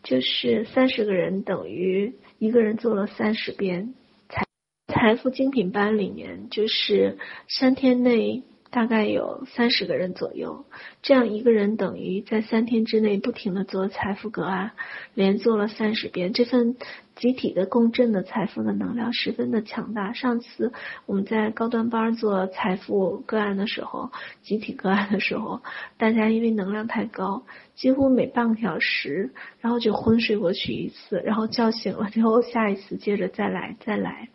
[0.02, 3.92] 就是三十个人等于一个人做了三十遍。
[4.30, 4.46] 财
[4.86, 8.42] 财富精品班里面，就是三天内。
[8.70, 10.66] 大概有三十个人左右，
[11.02, 14.72] 这样一个人等于在三天之内不停的做财富个案，
[15.14, 16.32] 连做了三十遍。
[16.32, 16.76] 这份
[17.14, 20.12] 集体的共振的财富的能量十分的强大。
[20.12, 20.72] 上次
[21.06, 24.10] 我们在高端班做财富个案的时候，
[24.42, 25.62] 集体个案的时候，
[25.96, 27.44] 大家因为能量太高，
[27.74, 34.28] 几乎每半个小时，然后就昏睡过去一次，然后叫醒了之后，下一次接着再来再来。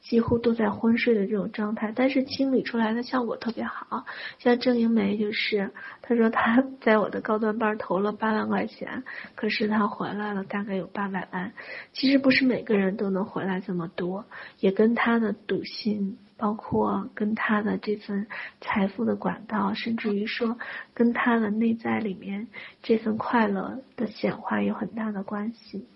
[0.00, 4.04] 几乎都在昏睡的这种状态，但是清理出来的效果特别好。
[4.38, 5.70] 像郑英梅就是，
[6.02, 11.52] 她说她 在我的高端班投了八万块钱，可是她回来了大概有八百万。
[11.92, 14.24] 其实不是每个人都能回来这么多，
[14.58, 18.26] 也跟她的笃信，包括跟她的这份
[18.60, 20.58] 财富的管道，甚至于说
[20.94, 22.48] 跟她的内在里面
[22.82, 25.86] 这份快乐的显化有很大的关系。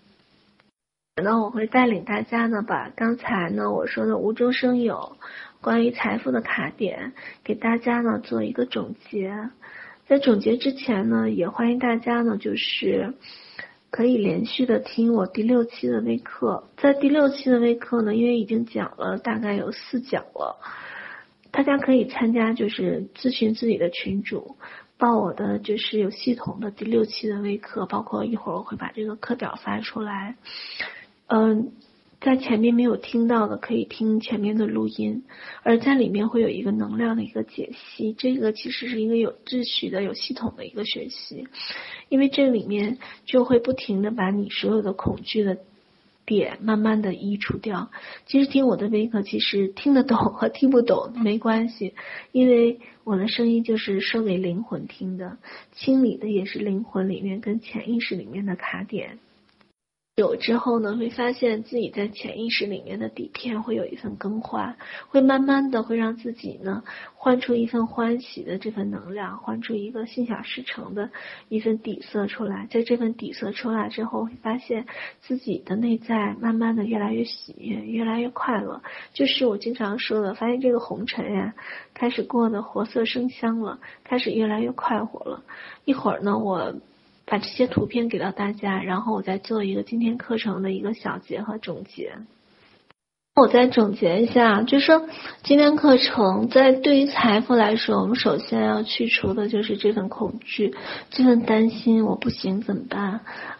[1.23, 5.15] 那我会带领大家呢，把刚才呢我说的无中生有
[5.61, 9.49] 关于财富的卡点给大家呢做一个总结。
[10.07, 13.13] 在总结之前呢，也欢迎大家呢就是
[13.91, 16.67] 可以连续的听我第六期的微课。
[16.75, 20.57] 在第六期的微课呢，因为已经讲了大概有四讲了，
[21.49, 24.57] 大家可以参加就是咨询自己的群主。
[24.97, 30.35] 报我的就是有系统的第六期的微课，包括一会儿我会把这个课表发出来。
[31.27, 31.71] 嗯，
[32.21, 35.23] 在前面没有听到的可以听前面的录音，
[35.63, 41.47] 而在里面会有一个能量的一个解析，这个其实是一个有秩序的、有系统的一个学习，
[42.09, 45.57] 因为这里面就会不停的把你所有的恐惧的。
[46.27, 47.91] 点慢慢的移除掉。
[48.25, 51.93] 其实听我的微课，其实听得懂和听不懂没关系，
[52.31, 55.37] 因为我的声音就是说给灵魂听的，
[55.73, 59.19] 清理的也是灵魂里面跟潜意识里面的卡点。
[60.17, 64.77] 有之后呢，会发现自己在潜意识里面的底片会有一份更换，
[65.09, 66.85] 会慢慢的会让自己呢
[67.15, 71.09] 换出一份欢喜的这份能量，换出一个心想事成的
[71.49, 72.65] 一份底色出来。
[72.71, 74.85] 在这份底色出来之后，会发现
[75.19, 78.81] 自己的内在慢慢的越来越喜悦，越来越快乐。
[79.13, 81.53] 就是我经常说的，发现这个红尘呀，
[81.93, 85.43] 开始过得活色生香了，开始越来越快活了。
[85.83, 86.73] 一会儿呢，我。
[87.25, 92.13] 把这些图片给到大家，然后我再做一个今天课程的一个小结和总结。
[93.35, 95.09] 我再总结一下，就是说
[95.43, 100.73] 今天课程在对于财富来说，我们首先要去除的就是这份恐惧，
[101.09, 103.19] 这份担心，我不行怎么办？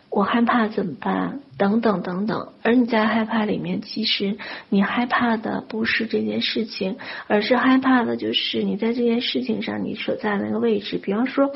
[0.09, 1.41] 我害怕怎么办？
[1.57, 2.53] 等等等等。
[2.63, 4.37] 而你在害怕里面，其实
[4.69, 6.97] 你害怕的不是这件事情，
[7.27, 10.97] 而是害怕的就是你在这件事情上你所在的那个位置。
[10.97, 11.51] 比方说，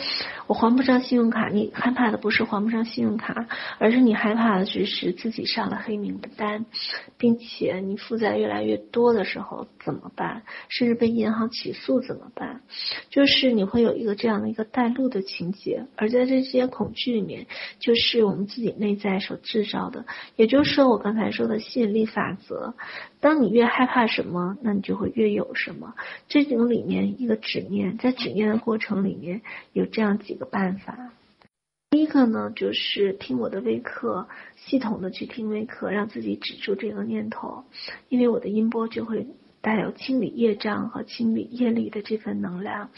[0.48, 3.48] 我还不上信用卡，你害怕的不是还不上信用卡，
[3.78, 6.66] 而是你害怕的就是自己上了黑名单，
[7.18, 10.42] 并且你负债越来越多的时候怎么办？
[10.68, 12.62] 甚至被银行起诉怎么办？
[13.10, 17.48] 就是你会有一个这样的一个带路的情节，而在这些恐惧里面，
[17.80, 18.50] 就是我们。
[18.50, 22.74] 自己内在所制造的，也就是说我刚才说的吸引力法则。
[23.20, 25.96] 当你越害怕什么，那你就会越有什么。
[26.28, 29.42] 这种里面一个执念，在执念的过程里面
[29.74, 31.12] 有这样几个办法。
[31.92, 37.64] 第一个呢，就是听我的微课，系统的去听微课，让自己止住这个念头，
[38.10, 39.26] 因为我的音波就会
[39.62, 42.92] 带有清理业障和清理业力的这份能量。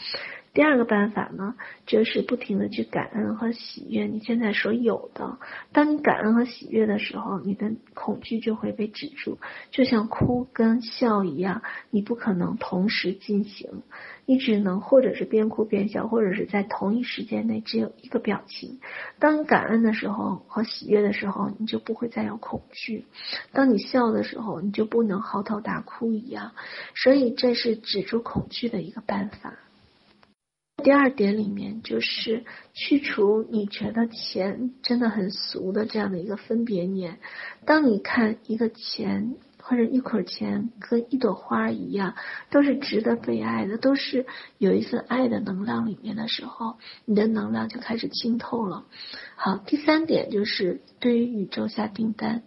[0.54, 1.54] 第二个办法呢，
[1.86, 5.38] 就是不停的去感恩和喜悦你现在所有的。
[5.72, 9.38] 当你感恩和喜悦的时候，你的恐惧就会被止住。
[9.70, 13.82] 就像哭跟笑一样，你不可能同时进行，
[14.26, 18.78] 你只能或者是边哭边笑，或者是在同一时间内只有一个表情。
[19.18, 23.06] 当你感恩的时候和喜悦的时候，你就不会再有恐惧；
[23.52, 26.52] 当你笑的时候，你就不能嚎啕大哭一样。
[26.94, 29.54] 所以这是止住恐惧的一个办法。
[30.82, 37.18] 第二点里面就是去除你觉得钱真的很俗的这样的一个分别念。
[37.64, 42.14] 当你看一个钱或者一捆钱跟一朵花一样，
[42.50, 44.26] 都是值得被爱的，都是
[44.58, 48.84] 有一份爱的能量里面的时候，你的能量就开始清透了。
[49.36, 52.42] 好，第三点就是对于宇宙下订单。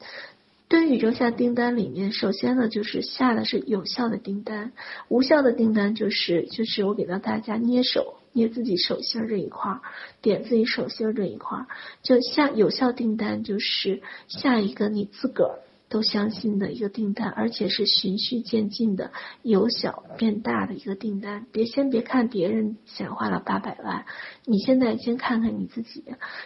[0.68, 4.74] 对于宇宙下订单里面，首先呢就是下的是有效的订单，
[5.08, 8.18] 无效的订单就是就是我给到大家捏手。
[8.36, 9.80] 捏自己手心这一块，
[10.22, 11.66] 点自己手心这一块，
[12.04, 19.12] 就下有效订单，就是下一个你自个儿都相信的一个订单，而且是循序渐进的，
[19.42, 21.46] 由小变大的一个订单。
[21.54, 24.06] 别先别看别人显化了八百万，
[24.44, 26.04] 你现在先看看你自己，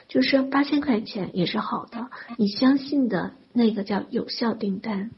[0.08, 5.10] 就是八千块钱也是好的，你相信的那个叫有效订单。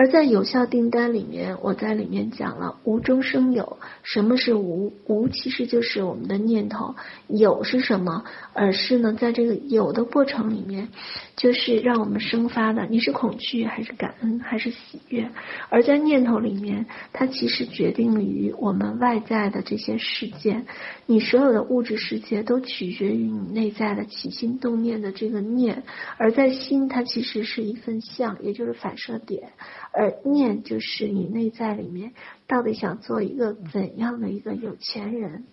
[0.00, 3.76] 而在有效订单里面，我在里面讲了无中生有。
[4.02, 4.94] 什么是无？
[5.04, 6.94] 无其实就是我们的念头。
[7.28, 8.24] 有是什么？
[8.54, 10.88] 而是呢，在这个有的过程里面，
[11.36, 15.28] 就是让我们生发的，你是恐惧还是感恩还是喜悦？
[15.68, 20.64] 而在念头里面，它其实决定于我们外在的这些事件。
[21.04, 25.82] 你所有的物质世界都取决于你内在的起心动念的这个念。
[26.16, 29.52] 而在心，它其实是一份相，也就是反射点。
[29.92, 32.12] 而念就是你内在里面
[32.46, 35.44] 到底想做一个怎样的一个有钱人。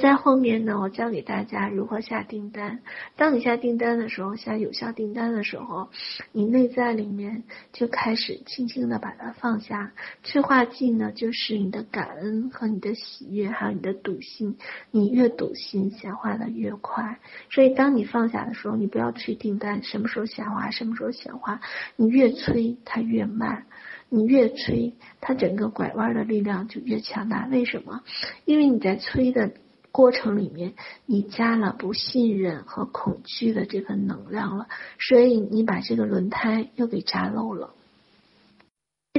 [0.00, 2.80] 在后面呢，我教给大家如何下订单。
[3.14, 5.90] 当你下订单的时候，下有效订单的时候，
[6.32, 9.92] 你内在里面就开始轻轻的把它放下。
[10.22, 14.56] 催化剂呢，就是你的感恩和你的喜悦，还有你的笃信。
[14.90, 17.20] 你越笃信，显化的越快。
[17.50, 21.60] 所以当你放下的时候，你不要催订单什么时候显化，什么时候显化。
[21.96, 23.64] 你越催，它越慢；
[24.08, 27.46] 你越催，它整个拐弯的力量就越强大。
[27.48, 28.02] 为什么？
[28.46, 29.52] 因为你在催的。
[29.92, 30.72] 过程里面，
[31.06, 34.66] 你加了不信任和恐惧的这个能量了，
[34.98, 37.74] 所以你把这个轮胎又给扎漏了。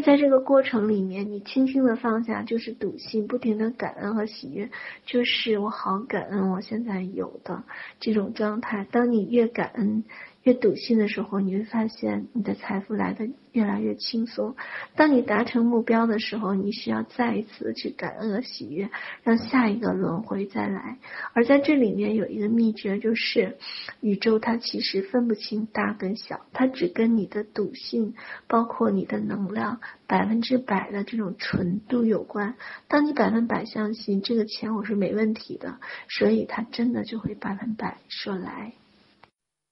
[0.03, 4.69] 在这个过程里面，你轻轻的放下，就是笃信，不停的感恩和喜悦，
[5.05, 7.63] 就是我好感恩我现在有的
[7.99, 8.86] 这种状态。
[8.91, 10.03] 当你越感恩，
[10.43, 14.55] 越笃信的时候，你会发现你的财富来的越来越轻松。
[14.95, 18.89] 当你达成目标的时候，你需要再一次的去感恩和喜悦，
[19.23, 20.97] 让下一个轮回再来。
[21.33, 23.57] 而在这里面有一个秘诀，就是
[24.01, 28.13] 宇宙它其实分不清大跟小，它只跟你的笃信，
[28.47, 32.55] 包括你的能量百分之百的这种纯度有关。
[32.89, 35.79] 当你百分百相信这个钱我是没问题的，
[36.09, 38.73] 所以它真的就会百分百说来。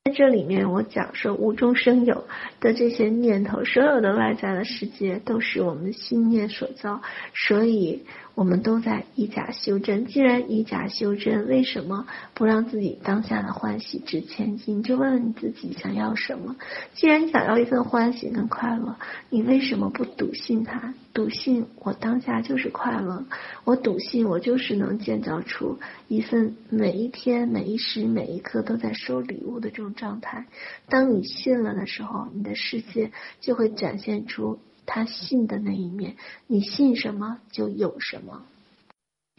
[0.04, 2.26] 在这里面，我讲说无中生有
[2.60, 7.02] 的这些念头，所有的外在的世界都是我们信念所造，
[7.34, 8.04] 所以。
[8.34, 14.84] 我们都在以假修真，既然以假修真，为什么不让自己当下的欢喜值千金？
[14.84, 16.56] 就问问你自己想要什么？
[16.94, 18.96] 既然想要一份欢喜跟快乐，
[19.30, 20.94] 你为什么不笃信它？
[21.14, 23.26] 笃信我当下就是快乐，
[23.66, 30.46] 我笃信我就是能建造出一份每一天、每一时、每一刻都在收礼物的这种状态。
[30.88, 33.12] 当你信了的时候，你的世界
[33.42, 34.60] 就会展现出。
[34.94, 36.18] 他信的那一面，
[36.48, 38.44] 你信什么就有什么。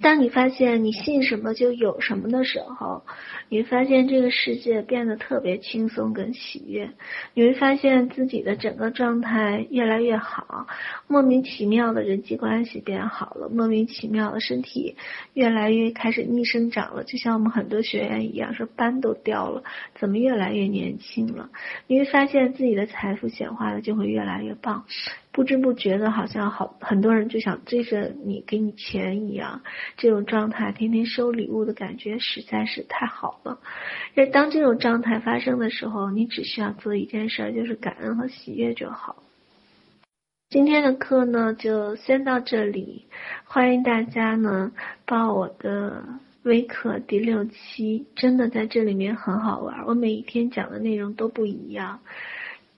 [0.00, 3.04] 当你发现你信什么就有什么的时候，
[3.48, 6.90] 你会发现这个世界变得特别轻松跟喜悦。
[7.34, 10.66] 你会发现自己的整个状态越来越好，
[11.06, 14.96] 莫名其妙的人际关系变好了，莫名其妙的身体
[15.34, 17.04] 越来越开始逆生长了。
[17.04, 19.62] 就像我们很多学员一样，说斑都掉了，
[20.00, 21.50] 怎么越来越年轻了？
[21.86, 24.84] 你会发现自己的财富显化的就会越来越棒。
[25.32, 29.62] 不知不觉的，好像好很多人就想追着你给你钱一样，
[29.96, 33.58] 这种状态，天天收礼物的感觉实在是太好了。
[34.14, 39.22] 而当这种状态发生的时候，你只需要做一件事儿，就是感恩和喜悦就好。
[40.50, 43.06] 今天的课呢，就先到这里，
[43.44, 44.70] 欢迎大家呢
[45.06, 46.04] 报我的
[46.42, 52.00] 微课第六期，真的在这里面很好玩，我每一天讲的内容都不一样。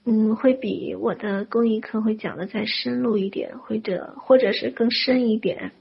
[0.06, 5.72] 嗯，会比我的公益课会讲的再深入一点，或者或者是更深一点，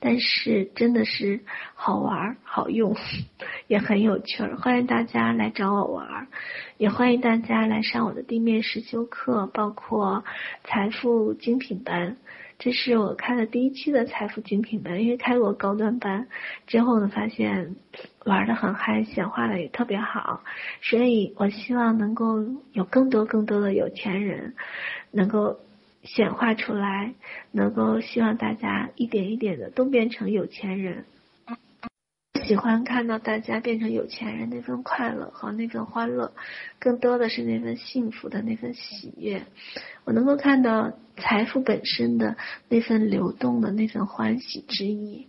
[0.00, 1.40] 但是真的是
[1.74, 2.96] 好玩、好用，
[3.68, 4.56] 也很有趣儿。
[4.56, 6.28] 欢迎大家来找我玩儿，
[6.78, 10.24] 也欢迎大家来上我的地面实修课，包括
[10.64, 12.16] 财富精品班。
[12.58, 16.26] 这是我开的第一期的财富精品班，因为开过高端班
[16.66, 17.76] 之后呢，发现
[18.24, 20.42] 玩的很嗨，显化的也特别好，
[20.82, 24.56] 所以我希望能够有更多更多的有钱人
[25.12, 25.60] 能够
[26.02, 27.14] 显化出来，
[27.52, 31.04] 能够希望大家一点一点的都变成有钱人。
[32.48, 36.32] 喜欢看到大家变成有钱人那份快乐和那份欢乐，
[36.78, 39.42] 更多的是那份幸福的那份喜悦。
[40.04, 42.38] 我能够看到财富本身的
[42.70, 45.26] 那份流动的那份欢喜之意，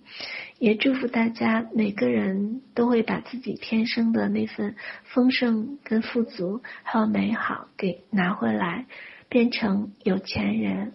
[0.59, 8.85] 也祝福大家每个人都会把自己天生的那份丰盛跟富足还有美好给拿回来，
[9.27, 10.93] 变成有钱人。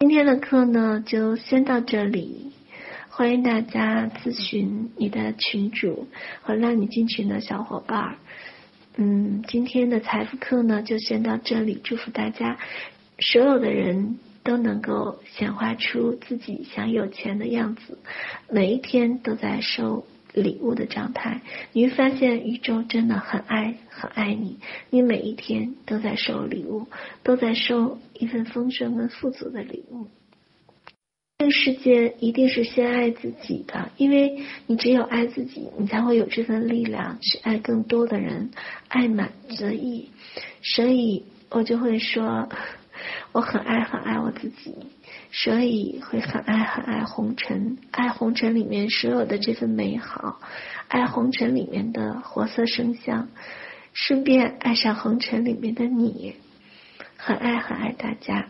[0.00, 2.47] 今天的课呢，就先到这里。
[3.18, 6.06] 欢迎大家咨询你的群主
[6.40, 8.18] 和让你进群的小伙伴。
[8.94, 11.80] 嗯，今天的财富课呢，就先到这里。
[11.82, 12.60] 祝福大家，
[13.18, 17.98] 所有的人都能够显化出自己想有钱的样子，
[18.48, 21.40] 每一天都在收礼物的状态。
[21.72, 24.60] 你会发现宇宙真的很爱很爱你，
[24.90, 26.86] 你每一天都在收礼物，
[27.24, 30.06] 都在收一份丰盛跟富足的礼物。
[31.40, 38.50] 这个世界一定是先爱自己的，因为你只有爱自己，你才会有这份力量去爱更多的人，
[38.88, 40.10] 爱满则溢。
[40.64, 42.48] 所以我就会说，
[43.30, 44.74] 我很爱很爱我自己，
[45.30, 50.40] 所以会很爱很爱红尘，爱红尘里面所有的这份美好，
[50.88, 53.28] 爱红尘里面的活色生香，
[53.92, 56.34] 顺便爱上红尘里面的你，
[57.16, 58.48] 很爱很爱大家。